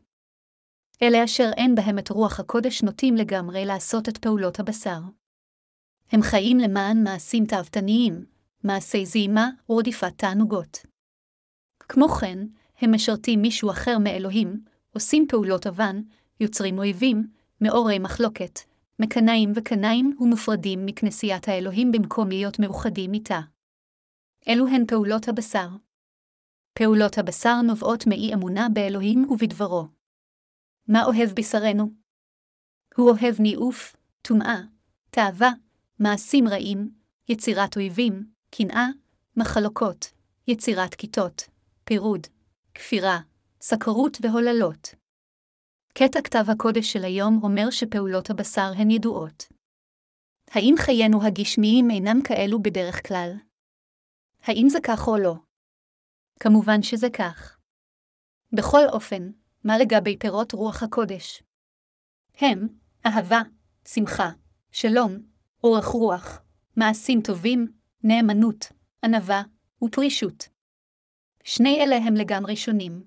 [1.02, 5.00] אלה אשר אין בהם את רוח הקודש נוטים לגמרי לעשות את פעולות הבשר.
[6.14, 8.26] הם חיים למען מעשים תאוותניים,
[8.64, 10.86] מעשי זימה ורדיפת תענוגות.
[11.80, 12.40] כמו כן,
[12.78, 16.02] הם משרתים מישהו אחר מאלוהים, עושים פעולות אבן,
[16.40, 17.28] יוצרים אויבים,
[17.62, 18.60] מאורי מחלוקת,
[19.00, 23.40] מקנאים וקנאים ומופרדים מכנסיית האלוהים במקום להיות מאוחדים איתה.
[24.48, 25.68] אלו הן פעולות הבשר.
[26.74, 29.88] פעולות הבשר נובעות מאי אמונה באלוהים ובדברו.
[30.88, 31.92] מה אוהב בשרנו?
[32.96, 34.62] הוא אוהב ניאוף, טומאה,
[35.10, 35.52] תאווה,
[36.00, 36.92] מעשים רעים,
[37.30, 38.88] יצירת אויבים, קנאה,
[39.38, 40.12] מחלוקות,
[40.48, 41.50] יצירת כיתות,
[41.84, 42.28] פירוד,
[42.74, 43.20] כפירה,
[43.62, 44.96] סקרות והוללות.
[45.94, 49.44] קטע כתב הקודש של היום אומר שפעולות הבשר הן ידועות.
[50.50, 53.32] האם חיינו הגשמיים אינם כאלו בדרך כלל?
[54.44, 55.36] האם זה כך או לא?
[56.40, 57.58] כמובן שזה כך.
[58.54, 59.32] בכל אופן,
[59.64, 61.44] מה לגבי פירות רוח הקודש?
[62.36, 62.68] הם
[63.06, 63.42] אהבה,
[63.88, 64.30] שמחה,
[64.72, 65.33] שלום,
[65.64, 66.42] אורך רוח,
[66.76, 67.68] מעשים טובים,
[68.04, 68.72] נאמנות,
[69.04, 69.44] ענווה
[69.84, 70.48] ופרישות.
[71.44, 73.04] שני אלה הם לגמרי שונים.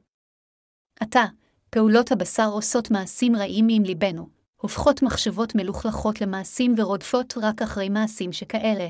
[1.00, 1.24] עתה,
[1.70, 8.32] פעולות הבשר עושות מעשים רעים עם ליבנו, הופכות מחשבות מלוכלכות למעשים ורודפות רק אחרי מעשים
[8.32, 8.88] שכאלה.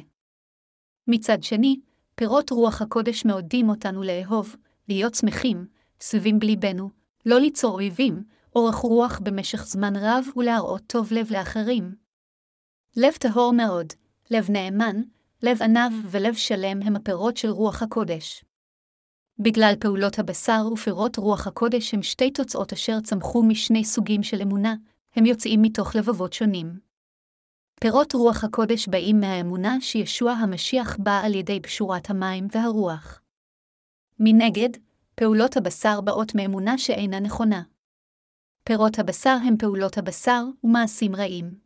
[1.08, 1.80] מצד שני,
[2.14, 4.56] פירות רוח הקודש מעודדים אותנו לאהוב,
[4.88, 5.66] להיות שמחים,
[6.00, 6.90] סביבים בליבנו,
[7.26, 8.24] לא ליצור אויבים,
[8.56, 12.05] אורך רוח במשך זמן רב ולהראות טוב לב לאחרים.
[12.98, 13.86] לב טהור מאוד,
[14.30, 14.96] לב נאמן,
[15.42, 18.44] לב עניו ולב שלם הם הפירות של רוח הקודש.
[19.38, 24.74] בגלל פעולות הבשר ופירות רוח הקודש הם שתי תוצאות אשר צמחו משני סוגים של אמונה,
[25.16, 26.78] הם יוצאים מתוך לבבות שונים.
[27.80, 33.20] פירות רוח הקודש באים מהאמונה שישוע המשיח בא על ידי פשורת המים והרוח.
[34.20, 34.70] מנגד,
[35.14, 37.62] פעולות הבשר באות מאמונה שאינה נכונה.
[38.64, 41.65] פירות הבשר הם פעולות הבשר ומעשים רעים.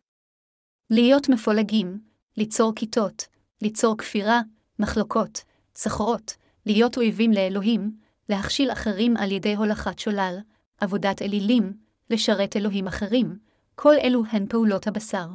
[0.91, 2.01] להיות מפולגים,
[2.37, 3.27] ליצור כיתות,
[3.63, 4.41] ליצור כפירה,
[4.79, 7.97] מחלוקות, סחרות, להיות אויבים לאלוהים,
[8.29, 10.39] להכשיל אחרים על ידי הולכת שולל,
[10.81, 11.73] עבודת אלילים,
[12.11, 13.39] לשרת אלוהים אחרים,
[13.75, 15.27] כל אלו הן פעולות הבשר.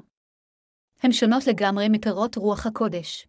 [1.04, 3.28] הן שונות לגמרי מפירות רוח הקודש.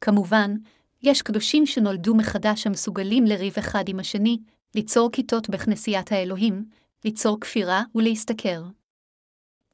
[0.00, 0.54] כמובן,
[1.02, 4.38] יש קדושים שנולדו מחדש המסוגלים לריב אחד עם השני,
[4.74, 6.64] ליצור כיתות בכנסיית האלוהים,
[7.04, 8.62] ליצור כפירה ולהשתכר.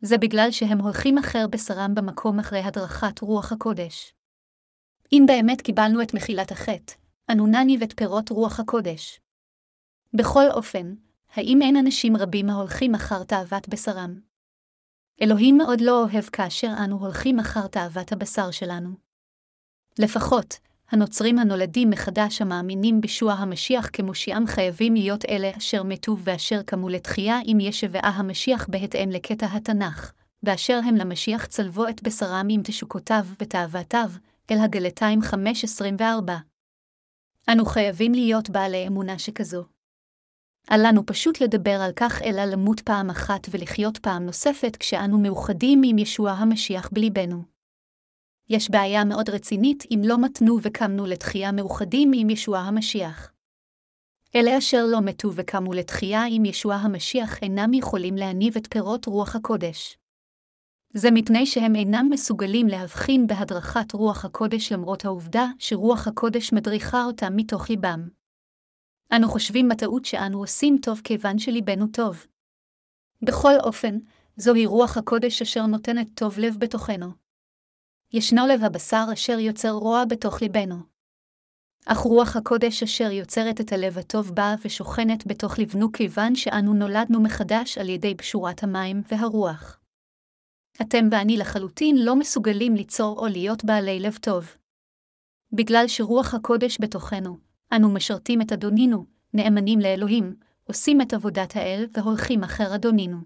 [0.07, 4.14] זה בגלל שהם הולכים אחר בשרם במקום אחרי הדרכת רוח הקודש.
[5.12, 6.95] אם באמת קיבלנו את מחילת החטא,
[7.33, 9.21] אנו נניב את פירות רוח הקודש.
[10.14, 10.95] בכל אופן,
[11.35, 14.21] האם אין אנשים רבים ההולכים אחר תאוות בשרם?
[15.23, 18.90] אלוהים מאוד לא אוהב כאשר אנו הולכים אחר תאוות הבשר שלנו.
[19.99, 20.55] לפחות,
[20.95, 27.41] הנוצרים הנולדים מחדש המאמינים בישוע המשיח כמושיעם חייבים להיות אלה אשר מתו ואשר קמו לתחייה
[27.47, 34.11] אם ישבעה המשיח בהתאם לקטע התנ"ך, באשר הם למשיח צלבו את בשרם עם תשוקותיו ותאוותיו,
[34.51, 36.03] אל הגלתיים 5.24.
[37.53, 39.65] אנו חייבים להיות בעלי אמונה שכזו.
[40.71, 45.83] אל לנו פשוט לדבר על כך, אלא למות פעם אחת ולחיות פעם נוספת כשאנו מאוחדים
[45.85, 47.54] עם ישוע המשיח בליבנו.
[48.49, 53.33] יש בעיה מאוד רצינית אם לא מתנו וקמנו לתחייה מאוחדים עם ישוע המשיח.
[54.37, 59.37] אלה אשר לא מתו וקמו לתחייה עם ישוע המשיח אינם יכולים להניב את פירות רוח
[59.37, 59.99] הקודש.
[60.95, 67.37] זה מפני שהם אינם מסוגלים להבחין בהדרכת רוח הקודש למרות העובדה שרוח הקודש מדריכה אותם
[67.37, 68.09] מתוך ליבם.
[69.17, 72.27] אנו חושבים בטעות שאנו עושים טוב כיוון שליבנו טוב.
[73.23, 73.99] בכל אופן,
[74.37, 77.24] זוהי רוח הקודש אשר נותנת טוב לב בתוכנו.
[78.16, 80.77] ישנו לב הבשר אשר יוצר רוע בתוך ליבנו.
[81.87, 87.22] אך רוח הקודש אשר יוצרת את הלב הטוב באה ושוכנת בתוך לבנו כיוון שאנו נולדנו
[87.22, 89.81] מחדש על ידי פשורת המים והרוח.
[90.83, 94.57] אתם ואני לחלוטין לא מסוגלים ליצור או להיות בעלי לב טוב.
[95.53, 97.37] בגלל שרוח הקודש בתוכנו,
[97.72, 103.18] אנו משרתים את אדונינו, נאמנים לאלוהים, עושים את עבודת האל והולכים אחר אדונינו.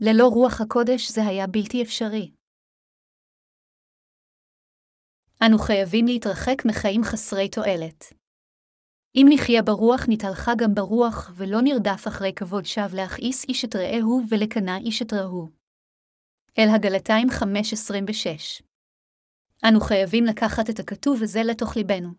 [0.00, 2.39] ללא רוח הקודש זה היה בלתי אפשרי.
[5.46, 8.12] אנו חייבים להתרחק מחיים חסרי תועלת.
[9.14, 14.22] אם נחיה ברוח נתהלכה גם ברוח, ולא נרדף אחרי כבוד שווא להכעיס איש את רעהו
[14.28, 15.48] ולקנא איש את רעהו.
[16.58, 18.62] אל הגלתיים 5.26
[19.68, 22.10] אנו חייבים לקחת את הכתוב הזה לתוך ליבנו.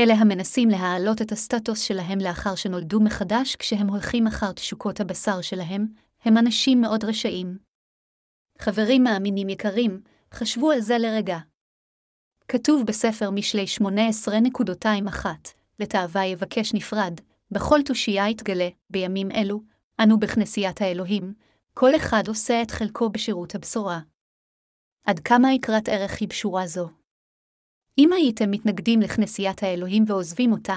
[0.00, 5.86] אלה המנסים להעלות את הסטטוס שלהם לאחר שנולדו מחדש כשהם הולכים אחר תשוקות הבשר שלהם,
[6.24, 7.58] הם אנשים מאוד רשעים.
[8.58, 10.02] חברים מאמינים יקרים,
[10.34, 11.38] חשבו על זה לרגע.
[12.52, 13.64] כתוב בספר משלי
[15.14, 15.26] 18.21,
[15.78, 19.60] לתאווה יבקש נפרד, בכל תושייה יתגלה, בימים אלו,
[20.00, 21.34] אנו בכנסיית האלוהים,
[21.74, 24.00] כל אחד עושה את חלקו בשירות הבשורה.
[25.04, 26.88] עד כמה יקרת ערך היא בשורה זו?
[27.98, 30.76] אם הייתם מתנגדים לכנסיית האלוהים ועוזבים אותה,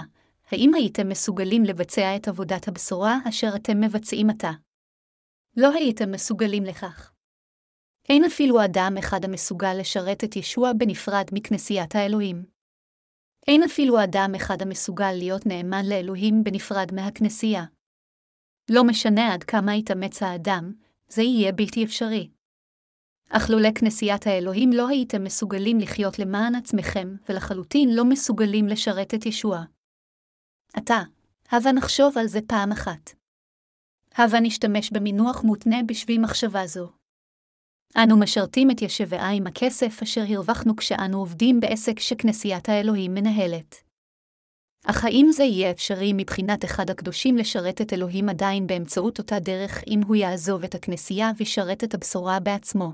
[0.51, 4.51] האם הייתם מסוגלים לבצע את עבודת הבשורה אשר אתם מבצעים עתה?
[5.57, 7.12] לא הייתם מסוגלים לכך.
[8.09, 12.45] אין אפילו אדם אחד המסוגל לשרת את ישוע בנפרד מכנסיית האלוהים.
[13.47, 17.63] אין אפילו אדם אחד המסוגל להיות נאמן לאלוהים בנפרד מהכנסייה.
[18.71, 20.73] לא משנה עד כמה יתאמץ האדם,
[21.07, 22.29] זה יהיה בלתי אפשרי.
[23.29, 29.25] אך לולא כנסיית האלוהים לא הייתם מסוגלים לחיות למען עצמכם, ולחלוטין לא מסוגלים לשרת את
[29.25, 29.63] ישוע.
[30.73, 31.01] עתה,
[31.49, 33.09] הבה נחשוב על זה פעם אחת.
[34.15, 37.02] הבה נשתמש במינוח מותנה בשביל מחשבה זו.
[37.97, 43.75] אנו משרתים את ישבעה עם הכסף אשר הרווחנו כשאנו עובדים בעסק שכנסיית האלוהים מנהלת.
[44.85, 49.83] אך האם זה יהיה אפשרי מבחינת אחד הקדושים לשרת את אלוהים עדיין באמצעות אותה דרך
[49.87, 52.91] אם הוא יעזוב את הכנסייה וישרת את הבשורה בעצמו?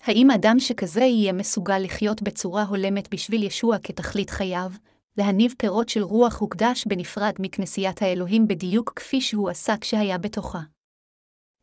[0.00, 4.70] האם אדם שכזה יהיה מסוגל לחיות בצורה הולמת בשביל ישוע כתכלית חייו,
[5.16, 10.60] להניב פירות של רוח הוקדש בנפרד מכנסיית האלוהים בדיוק כפי שהוא עשה כשהיה בתוכה?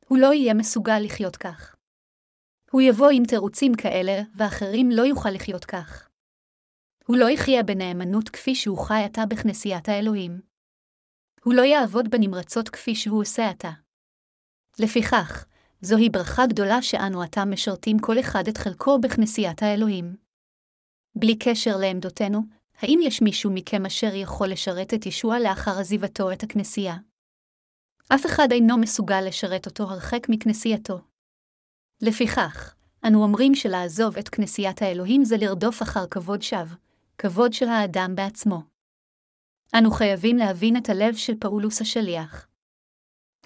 [0.07, 1.74] הוא לא יהיה מסוגל לחיות כך.
[2.75, 6.09] הוא יבוא עם תירוצים כאלה, ואחרים לא יוכל לחיות כך.
[7.05, 10.41] הוא לא יחיה בנאמנות כפי שהוא חי עתה בכנסיית האלוהים.
[11.43, 13.71] הוא לא יעבוד בנמרצות כפי שהוא עושה עתה.
[14.79, 15.45] לפיכך,
[15.81, 20.15] זוהי ברכה גדולה שאנו עתה משרתים כל אחד את חלקו בכנסיית האלוהים.
[21.15, 22.41] בלי קשר לעמדותינו,
[22.79, 26.95] האם יש מישהו מכם אשר יכול לשרת את ישוע לאחר עזיבתו את הכנסייה?
[28.15, 31.14] אף אחד אינו מסוגל לשרת אותו הרחק מכנסייתו.
[32.01, 32.75] לפיכך,
[33.08, 36.75] אנו אומרים שלעזוב את כנסיית האלוהים זה לרדוף אחר כבוד שווא,
[37.17, 38.62] כבוד של האדם בעצמו.
[39.77, 42.47] אנו חייבים להבין את הלב של פאולוס השליח.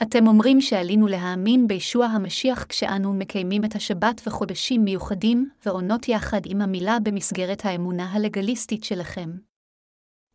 [0.01, 6.61] אתם אומרים שעלינו להאמין בישוע המשיח כשאנו מקיימים את השבת וחודשים מיוחדים ועונות יחד עם
[6.61, 9.29] המילה במסגרת האמונה הלגליסטית שלכם.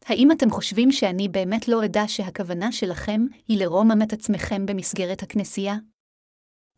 [0.05, 5.75] האם אתם חושבים שאני באמת לא אדע שהכוונה שלכם היא לרומם את עצמכם במסגרת הכנסייה?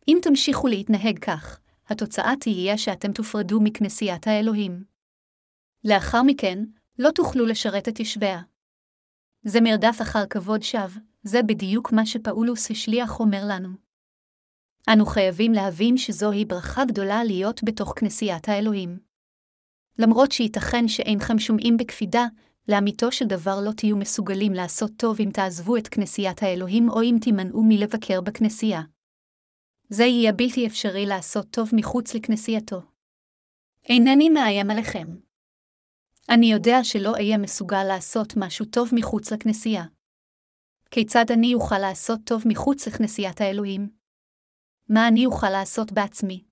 [0.09, 4.85] אם תמשיכו להתנהג כך, התוצאה תהיה שאתם תופרדו מכנסיית האלוהים.
[5.85, 6.65] לאחר מכן,
[6.99, 8.43] לא תוכלו לשרת את ישביה.
[9.43, 13.69] זה מרדף אחר כבוד שווא, זה בדיוק מה שפאולוס השליח אומר לנו.
[14.93, 18.99] אנו חייבים להבין שזוהי ברכה גדולה להיות בתוך כנסיית האלוהים.
[19.99, 22.27] למרות שייתכן שאינכם שומעים בקפידה,
[22.69, 27.17] לאמיתו של דבר לא תהיו מסוגלים לעשות טוב אם תעזבו את כנסיית האלוהים או אם
[27.21, 28.83] תימנעו מלבקר בכנסייה.
[29.89, 32.83] זה יהיה בלתי אפשרי לעשות טוב מחוץ לכנסייתו.
[33.89, 35.07] אינני מאיים עליכם.
[36.29, 39.85] אני יודע שלא אהיה מסוגל לעשות משהו טוב מחוץ לכנסייה.
[40.91, 43.89] כיצד אני אוכל לעשות טוב מחוץ לכנסיית האלוהים?
[44.89, 46.45] מה אני אוכל לעשות בעצמי?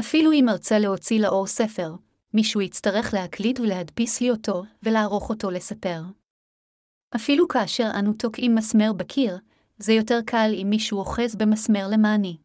[0.00, 1.94] אפילו אם ארצה להוציא לאור ספר,
[2.34, 6.02] מישהו יצטרך להקליט ולהדפיס לי אותו ולערוך אותו לספר.
[7.16, 9.38] אפילו כאשר אנו תוקעים מסמר בקיר,
[9.82, 12.36] זה יותר קל אם מישהו אוחז במסמר למעני.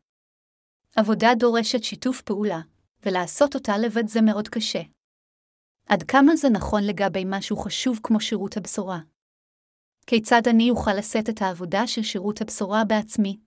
[0.96, 2.60] עבודה דורשת שיתוף פעולה,
[3.06, 4.82] ולעשות אותה לבד זה מאוד קשה.
[5.86, 9.00] עד כמה זה נכון לגבי משהו חשוב כמו שירות הבשורה?
[10.08, 13.40] כיצד אני אוכל לשאת את העבודה של שירות הבשורה בעצמי?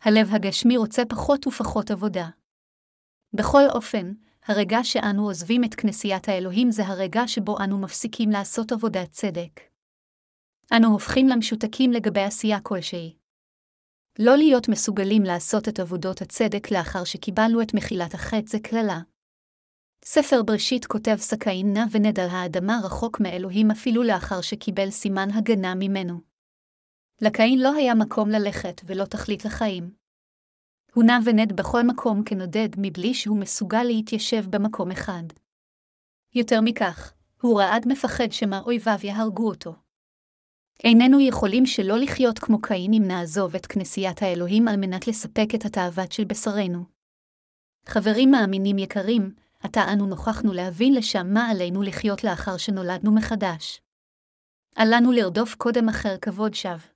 [0.00, 2.28] הלב הגשמי רוצה פחות ופחות עבודה.
[3.32, 4.12] בכל אופן,
[4.46, 9.69] הרגע שאנו עוזבים את כנסיית האלוהים זה הרגע שבו אנו מפסיקים לעשות עבודת צדק.
[10.76, 13.16] אנו הופכים למשותקים לגבי עשייה כלשהי.
[14.18, 19.00] לא להיות מסוגלים לעשות את עבודות הצדק לאחר שקיבלנו את מחילת החטא זה קללה.
[20.04, 25.74] ספר בראשית כותב סקאין נע ונד על האדמה רחוק מאלוהים אפילו לאחר שקיבל סימן הגנה
[25.74, 26.20] ממנו.
[27.22, 29.94] לקאין לא היה מקום ללכת ולא תכלית לחיים.
[30.94, 35.24] הוא נע ונד בכל מקום כנודד מבלי שהוא מסוגל להתיישב במקום אחד.
[36.34, 39.89] יותר מכך, הוא רעד מפחד שמא אויביו יהרגו אותו.
[40.84, 45.64] איננו יכולים שלא לחיות כמו קין אם נעזוב את כנסיית האלוהים על מנת לספק את
[45.64, 46.84] התאוות של בשרנו.
[47.86, 53.80] חברים מאמינים יקרים, עתה אנו נוכחנו להבין לשם מה עלינו לחיות לאחר שנולדנו מחדש.
[54.78, 56.88] אל לנו לרדוף קודם אחר כבוד שווא.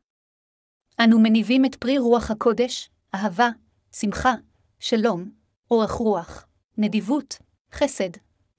[1.01, 3.49] אנו מניבים את פרי רוח הקודש, אהבה,
[3.93, 4.35] שמחה,
[4.78, 5.30] שלום,
[5.70, 6.47] אורך רוח,
[6.78, 7.39] נדיבות,
[7.72, 8.11] חסד,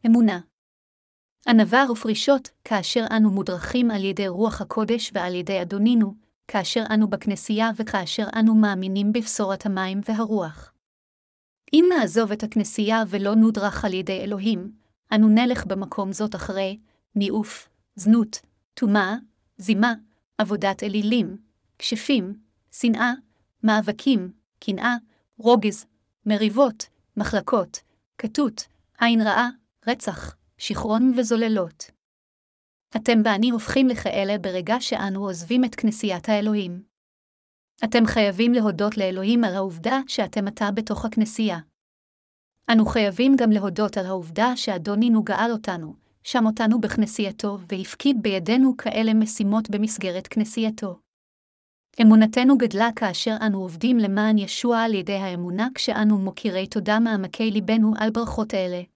[0.05, 0.39] אמונה.
[1.47, 6.13] ענווה ופרישות, כאשר אנו מודרכים על ידי רוח הקודש ועל ידי אדונינו,
[6.47, 10.73] כאשר אנו בכנסייה וכאשר אנו מאמינים בבשורת המים והרוח.
[11.73, 14.71] אם נעזוב את הכנסייה ולא נודרך על ידי אלוהים,
[15.13, 16.77] אנו נלך במקום זאת אחרי
[17.15, 18.41] ניאוף, זנות,
[18.73, 19.15] טומאה,
[19.57, 19.93] זימה,
[20.37, 21.37] עבודת אלילים,
[21.79, 22.33] כשפים,
[22.71, 23.13] שנאה,
[23.63, 24.95] מאבקים, קנאה,
[25.37, 25.85] רוגז,
[26.25, 26.85] מריבות,
[27.17, 27.79] מחלקות,
[28.17, 28.67] כתות,
[28.99, 29.49] עין רעה,
[29.87, 31.91] רצח, שכרון וזוללות.
[32.95, 36.83] אתם ואני הופכים לכאלה ברגע שאנו עוזבים את כנסיית האלוהים.
[37.83, 41.59] אתם חייבים להודות לאלוהים על העובדה שאתם עתה בתוך הכנסייה.
[42.71, 45.93] אנו חייבים גם להודות על העובדה שאדונינו גאל אותנו,
[46.23, 50.99] שם אותנו בכנסייתו, והפקיד בידינו כאלה משימות במסגרת כנסייתו.
[52.01, 57.93] אמונתנו גדלה כאשר אנו עובדים למען ישוע על ידי האמונה כשאנו מוקירי תודה מעמקי ליבנו
[57.97, 58.94] על ברכות אלה.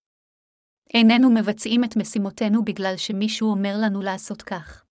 [0.94, 4.86] איננו מבצעים את משימותינו בגלל שמישהו אומר לנו לעשות כך.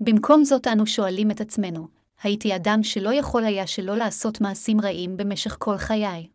[0.00, 1.88] במקום זאת אנו שואלים את עצמנו,
[2.22, 6.28] הייתי אדם שלא יכול היה שלא לעשות מעשים רעים במשך כל חיי.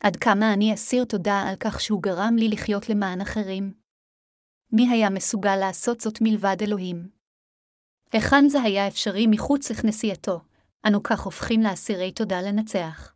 [0.00, 3.74] עד כמה אני אסיר תודה על כך שהוא גרם לי לחיות למען אחרים?
[4.72, 7.08] מי היה מסוגל לעשות זאת מלבד אלוהים?
[8.12, 10.40] היכן זה היה אפשרי מחוץ לכנסייתו,
[10.86, 13.15] אנו כך הופכים לאסירי תודה לנצח.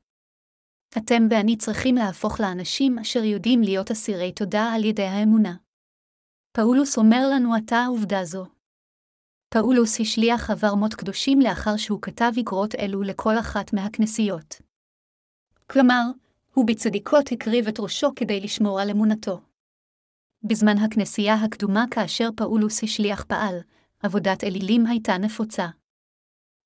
[0.99, 5.57] אתם ואני צריכים להפוך לאנשים אשר יודעים להיות אסירי תודה על ידי האמונה.
[6.53, 8.47] פאולוס אומר לנו עתה עובדה זו.
[9.49, 14.55] פאולוס השליח עבר מות קדושים לאחר שהוא כתב אגרות אלו לכל אחת מהכנסיות.
[15.71, 16.03] כלומר,
[16.55, 19.41] הוא בצדיקות הקריב את ראשו כדי לשמור על אמונתו.
[20.43, 23.55] בזמן הכנסייה הקדומה כאשר פאולוס השליח פעל,
[24.03, 25.67] עבודת אלילים הייתה נפוצה.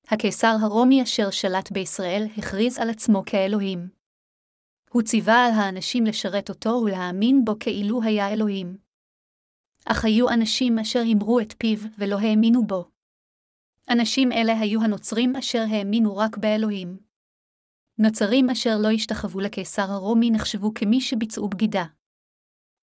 [0.08, 4.03] הקיסר הרומי אשר שלט בישראל הכריז על עצמו כאלוהים.
[4.94, 8.76] הוא ציווה על האנשים לשרת אותו ולהאמין בו כאילו היה אלוהים.
[9.86, 12.90] אך היו אנשים אשר הימרו את פיו ולא האמינו בו.
[13.90, 16.98] אנשים אלה היו הנוצרים אשר האמינו רק באלוהים.
[17.98, 21.84] נוצרים אשר לא השתחוו לקיסר הרומי נחשבו כמי שביצעו בגידה.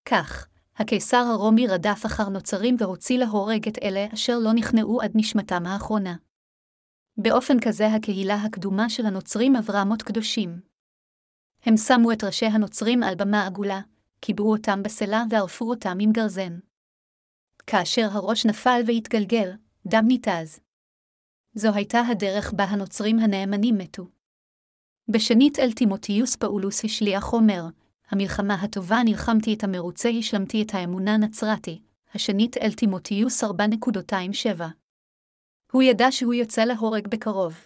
[0.05, 5.65] כך, הקיסר הרומי רדף אחר נוצרים והוציא להורג את אלה אשר לא נכנעו עד נשמתם
[5.65, 6.15] האחרונה.
[7.17, 10.70] באופן כזה הקהילה הקדומה של הנוצרים עברה מות קדושים.
[11.63, 13.81] הם שמו את ראשי הנוצרים על במה עגולה,
[14.19, 16.59] קיבעו אותם בסלע וערפו אותם עם גרזן.
[17.67, 19.51] כאשר הראש נפל והתגלגל,
[19.87, 20.59] דם ניתז.
[21.53, 24.07] זו הייתה הדרך בה הנוצרים הנאמנים מתו.
[25.07, 27.63] בשנית אל תימותיוס פאולוס השליח אומר,
[28.09, 31.81] המלחמה הטובה נלחמתי את המרוצה השלמתי את האמונה נצרתי,
[32.13, 34.63] השנית אל תימותיוס 4.27.
[35.71, 37.65] הוא ידע שהוא יוצא להורג בקרוב.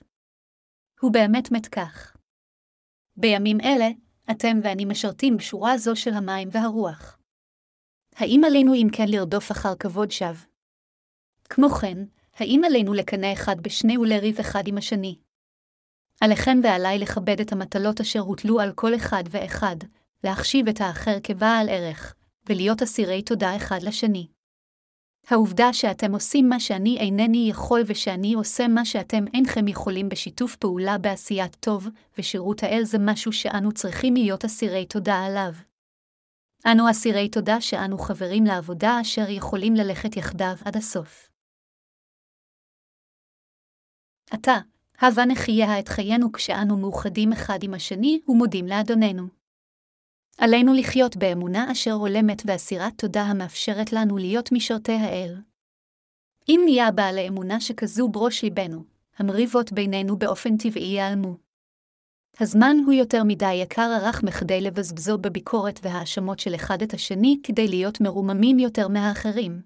[1.01, 2.14] הוא באמת מת כך.
[3.17, 3.89] בימים אלה,
[4.31, 7.17] אתם ואני משרתים בשורה זו של המים והרוח.
[8.15, 10.45] האם עלינו אם כן לרדוף אחר כבוד שווא?
[11.49, 11.97] כמו כן,
[12.35, 15.17] האם עלינו לקנא אחד בשני ולריב אחד עם השני?
[16.21, 19.75] עליכם ועליי לכבד את המטלות אשר הוטלו על כל אחד ואחד,
[20.23, 22.15] להחשיב את האחר כבעל ערך,
[22.49, 24.27] ולהיות אסירי תודה אחד לשני.
[25.27, 30.97] העובדה שאתם עושים מה שאני אינני יכול ושאני עושה מה שאתם אינכם יכולים בשיתוף פעולה
[30.97, 35.51] בעשיית טוב, ושירות האל זה משהו שאנו צריכים להיות אסירי תודה עליו.
[36.71, 41.29] אנו אסירי תודה שאנו חברים לעבודה אשר יכולים ללכת יחדיו עד הסוף.
[44.31, 44.57] עתה,
[44.99, 49.34] הבה נחיה את חיינו כשאנו מאוחדים אחד עם השני ומודים לאדוננו.
[50.37, 55.35] עלינו לחיות באמונה אשר הולמת ואסירת תודה המאפשרת לנו להיות משרתי האל.
[56.49, 58.83] אם נהיה בעלי אמונה שכזו בראש ליבנו,
[59.17, 61.37] המריבות בינינו באופן טבעי ייעלמו.
[62.39, 67.67] הזמן הוא יותר מדי יקר ערך מכדי לבזבזו בביקורת והאשמות של אחד את השני כדי
[67.67, 69.61] להיות מרוממים יותר מהאחרים.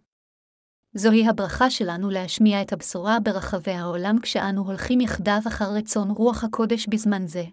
[0.93, 6.87] זוהי הברכה שלנו להשמיע את הבשורה ברחבי העולם כשאנו הולכים יחדיו אחר רצון רוח הקודש
[6.87, 7.43] בזמן זה.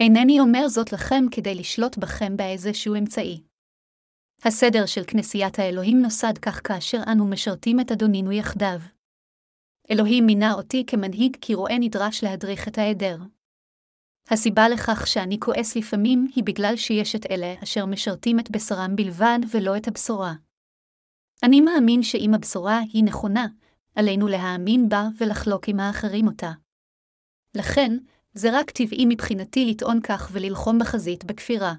[0.00, 3.42] אינני אומר זאת לכם כדי לשלוט בכם באיזשהו אמצעי.
[4.44, 8.78] הסדר של כנסיית האלוהים נוסד כך כאשר אנו משרתים את אדונינו יחדיו.
[9.90, 13.16] אלוהים מינה אותי כמנהיג כי רואה נדרש להדריך את העדר.
[14.30, 19.38] הסיבה לכך שאני כועס לפעמים היא בגלל שיש את אלה אשר משרתים את בשרם בלבד
[19.54, 20.32] ולא את הבשורה.
[21.42, 23.46] אני מאמין שאם הבשורה היא נכונה,
[23.94, 26.50] עלינו להאמין בה ולחלוק עם האחרים אותה.
[27.56, 27.96] לכן,
[28.32, 31.74] זה רק טבעי מבחינתי לטעון כך וללחום בחזית בכפירה.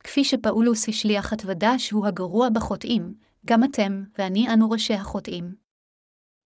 [0.00, 3.14] כפי שפאולוס השליח התוודה שהוא הגרוע בחוטאים,
[3.46, 5.54] גם אתם ואני אנו ראשי החוטאים.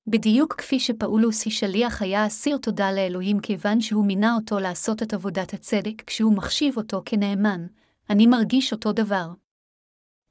[0.07, 5.55] בדיוק כפי שפאולוס שליח היה אסיר תודה לאלוהים כיוון שהוא מינה אותו לעשות את עבודת
[5.55, 7.67] הצדק כשהוא מחשיב אותו כנאמן,
[8.11, 9.29] אני מרגיש אותו דבר.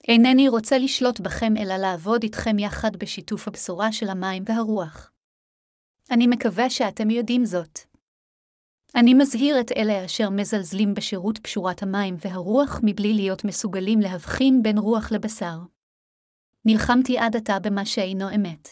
[0.08, 5.12] אינני רוצה לשלוט בכם אלא לעבוד איתכם יחד בשיתוף הבשורה של המים והרוח.
[6.12, 7.93] אני מקווה שאתם יודעים זאת.
[8.96, 14.78] אני מזהיר את אלה אשר מזלזלים בשירות פשורת המים והרוח מבלי להיות מסוגלים להבחין בין
[14.78, 15.58] רוח לבשר.
[16.66, 18.70] נלחמתי עד עתה במה שאינו אמת.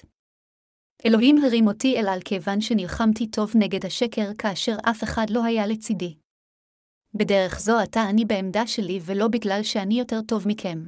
[1.05, 5.67] אלוהים הרים אותי אל על כיוון שנלחמתי טוב נגד השקר כאשר אף אחד לא היה
[5.67, 6.17] לצידי.
[7.13, 10.83] בדרך זו עתה אני בעמדה שלי ולא בגלל שאני יותר טוב מכם.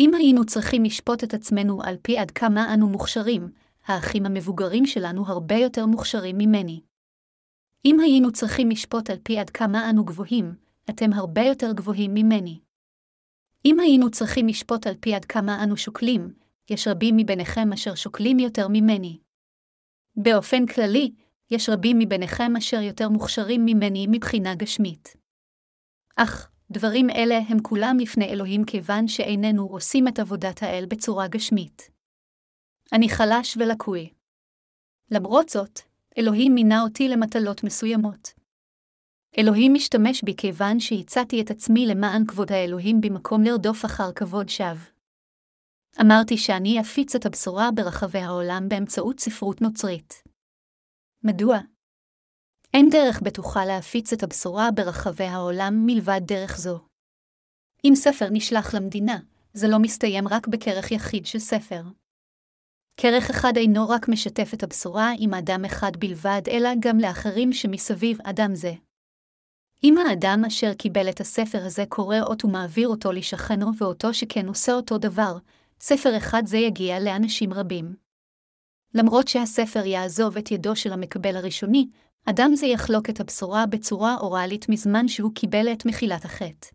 [0.00, 3.52] אם היינו צריכים לשפוט את עצמנו על פי עד כמה אנו מוכשרים,
[3.86, 6.91] האחים המבוגרים שלנו הרבה יותר מוכשרים ממני.
[7.84, 10.54] אם היינו צריכים לשפוט על פי עד כמה אנו גבוהים,
[10.90, 12.60] אתם הרבה יותר גבוהים ממני.
[13.64, 16.34] אם היינו צריכים לשפוט על פי עד כמה אנו שוקלים,
[16.70, 19.18] יש רבים מביניכם אשר שוקלים יותר ממני.
[20.16, 21.14] באופן כללי,
[21.50, 25.16] יש רבים מביניכם אשר יותר מוכשרים ממני מבחינה גשמית.
[26.16, 31.90] אך, דברים אלה הם כולם לפני אלוהים כיוון שאיננו עושים את עבודת האל בצורה גשמית.
[32.92, 34.10] אני חלש ולקוי.
[35.10, 35.80] למרות זאת,
[36.18, 38.28] אלוהים מינה אותי למטלות מסוימות.
[39.38, 44.92] אלוהים משתמש בי כיוון שהצעתי את עצמי למען כבוד האלוהים במקום לרדוף אחר כבוד שווא.
[46.00, 50.22] אמרתי שאני אפיץ את הבשורה ברחבי העולם באמצעות ספרות נוצרית.
[51.24, 51.58] מדוע?
[52.74, 56.78] אין דרך בטוחה להפיץ את הבשורה ברחבי העולם מלבד דרך זו.
[57.84, 59.18] אם ספר נשלח למדינה,
[59.52, 61.82] זה לא מסתיים רק בכרך יחיד של ספר.
[62.96, 68.18] כרך אחד אינו רק משתף את הבשורה עם אדם אחד בלבד, אלא גם לאחרים שמסביב
[68.24, 68.72] אדם זה.
[69.84, 74.72] אם האדם אשר קיבל את הספר הזה קורא אות ומעביר אותו לשכנו ואותו שכן עושה
[74.72, 75.38] אותו דבר,
[75.80, 77.94] ספר אחד זה יגיע לאנשים רבים.
[78.94, 81.88] למרות שהספר יעזוב את ידו של המקבל הראשוני,
[82.24, 86.68] אדם זה יחלוק את הבשורה בצורה אוראלית מזמן שהוא קיבל את מחילת החטא.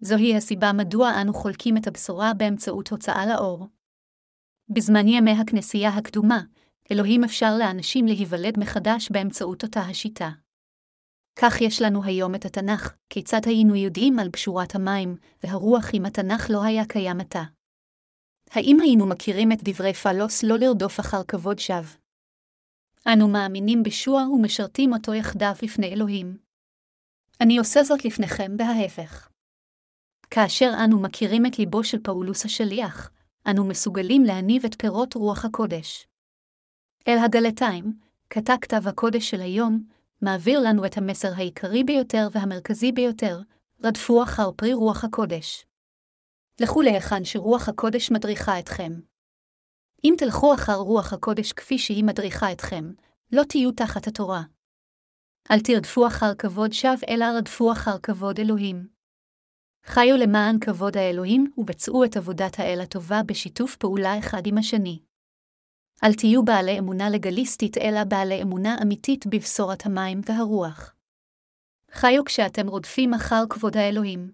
[0.00, 3.66] זוהי הסיבה מדוע אנו חולקים את הבשורה באמצעות הוצאה לאור.
[4.68, 6.40] בזמן ימי הכנסייה הקדומה,
[6.92, 10.30] אלוהים אפשר לאנשים להיוולד מחדש באמצעות אותה השיטה.
[11.38, 16.50] כך יש לנו היום את התנ"ך, כיצד היינו יודעים על פשורת המים, והרוח אם התנ"ך
[16.50, 17.42] לא היה קיים עתה.
[18.50, 21.98] האם היינו מכירים את דברי פלוס לא לרדוף אחר כבוד שווא?
[23.12, 26.36] אנו מאמינים בישוע ומשרתים אותו יחדיו לפני אלוהים.
[27.40, 29.28] אני עושה זאת לפניכם בהפך.
[30.30, 33.10] כאשר אנו מכירים את ליבו של פאולוס השליח,
[33.50, 36.06] אנו מסוגלים להניב את פירות רוח הקודש.
[37.08, 39.84] אל הגלתיים, קטע כתב הקודש של היום,
[40.22, 43.40] מעביר לנו את המסר העיקרי ביותר והמרכזי ביותר,
[43.84, 45.66] רדפו אחר פרי רוח הקודש.
[46.60, 48.92] לכו להיכן שרוח הקודש מדריכה אתכם.
[50.04, 52.92] אם תלכו אחר רוח הקודש כפי שהיא מדריכה אתכם,
[53.32, 54.42] לא תהיו תחת התורה.
[55.50, 58.95] אל תרדפו אחר כבוד שווא, אלא רדפו אחר כבוד אלוהים.
[59.86, 65.02] חיו למען כבוד האלוהים ובצעו את עבודת האל הטובה בשיתוף פעולה אחד עם השני.
[66.04, 70.94] אל תהיו בעלי אמונה לגליסטית, אלא בעלי אמונה אמיתית בבשורת המים והרוח.
[71.90, 74.32] חיו כשאתם רודפים אחר כבוד האלוהים.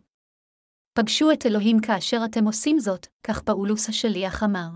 [0.93, 4.69] פגשו את אלוהים כאשר אתם עושים זאת, כך פאולוס השליח אמר.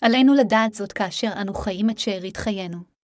[0.00, 2.95] עלינו לדעת זאת כאשר אנו חיים את שארית חיינו.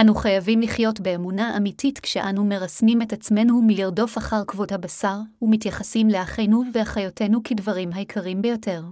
[0.00, 6.62] אנו חייבים לחיות באמונה אמיתית כשאנו מרסנים את עצמנו מלרדוף אחר כבוד הבשר, ומתייחסים לאחינו
[6.72, 8.82] ואחיותינו כדברים היקרים ביותר.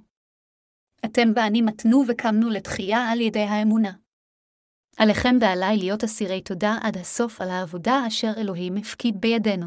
[1.04, 3.92] אתם ואני מתנו וקמנו לתחייה על ידי האמונה.
[4.96, 9.66] עליכם ועליי להיות אסירי תודה עד הסוף על העבודה אשר אלוהים הפקיד בידינו.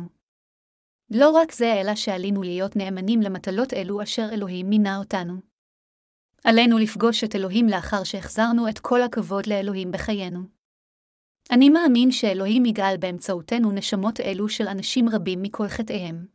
[1.10, 5.34] לא רק זה, אלא שעלינו להיות נאמנים למטלות אלו אשר אלוהים מינה אותנו.
[6.44, 10.55] עלינו לפגוש את אלוהים לאחר שהחזרנו את כל הכבוד לאלוהים בחיינו.
[11.52, 16.35] אני מאמין שאלוהים יגאל באמצעותנו נשמות אלו של אנשים רבים מכל חטאיהם.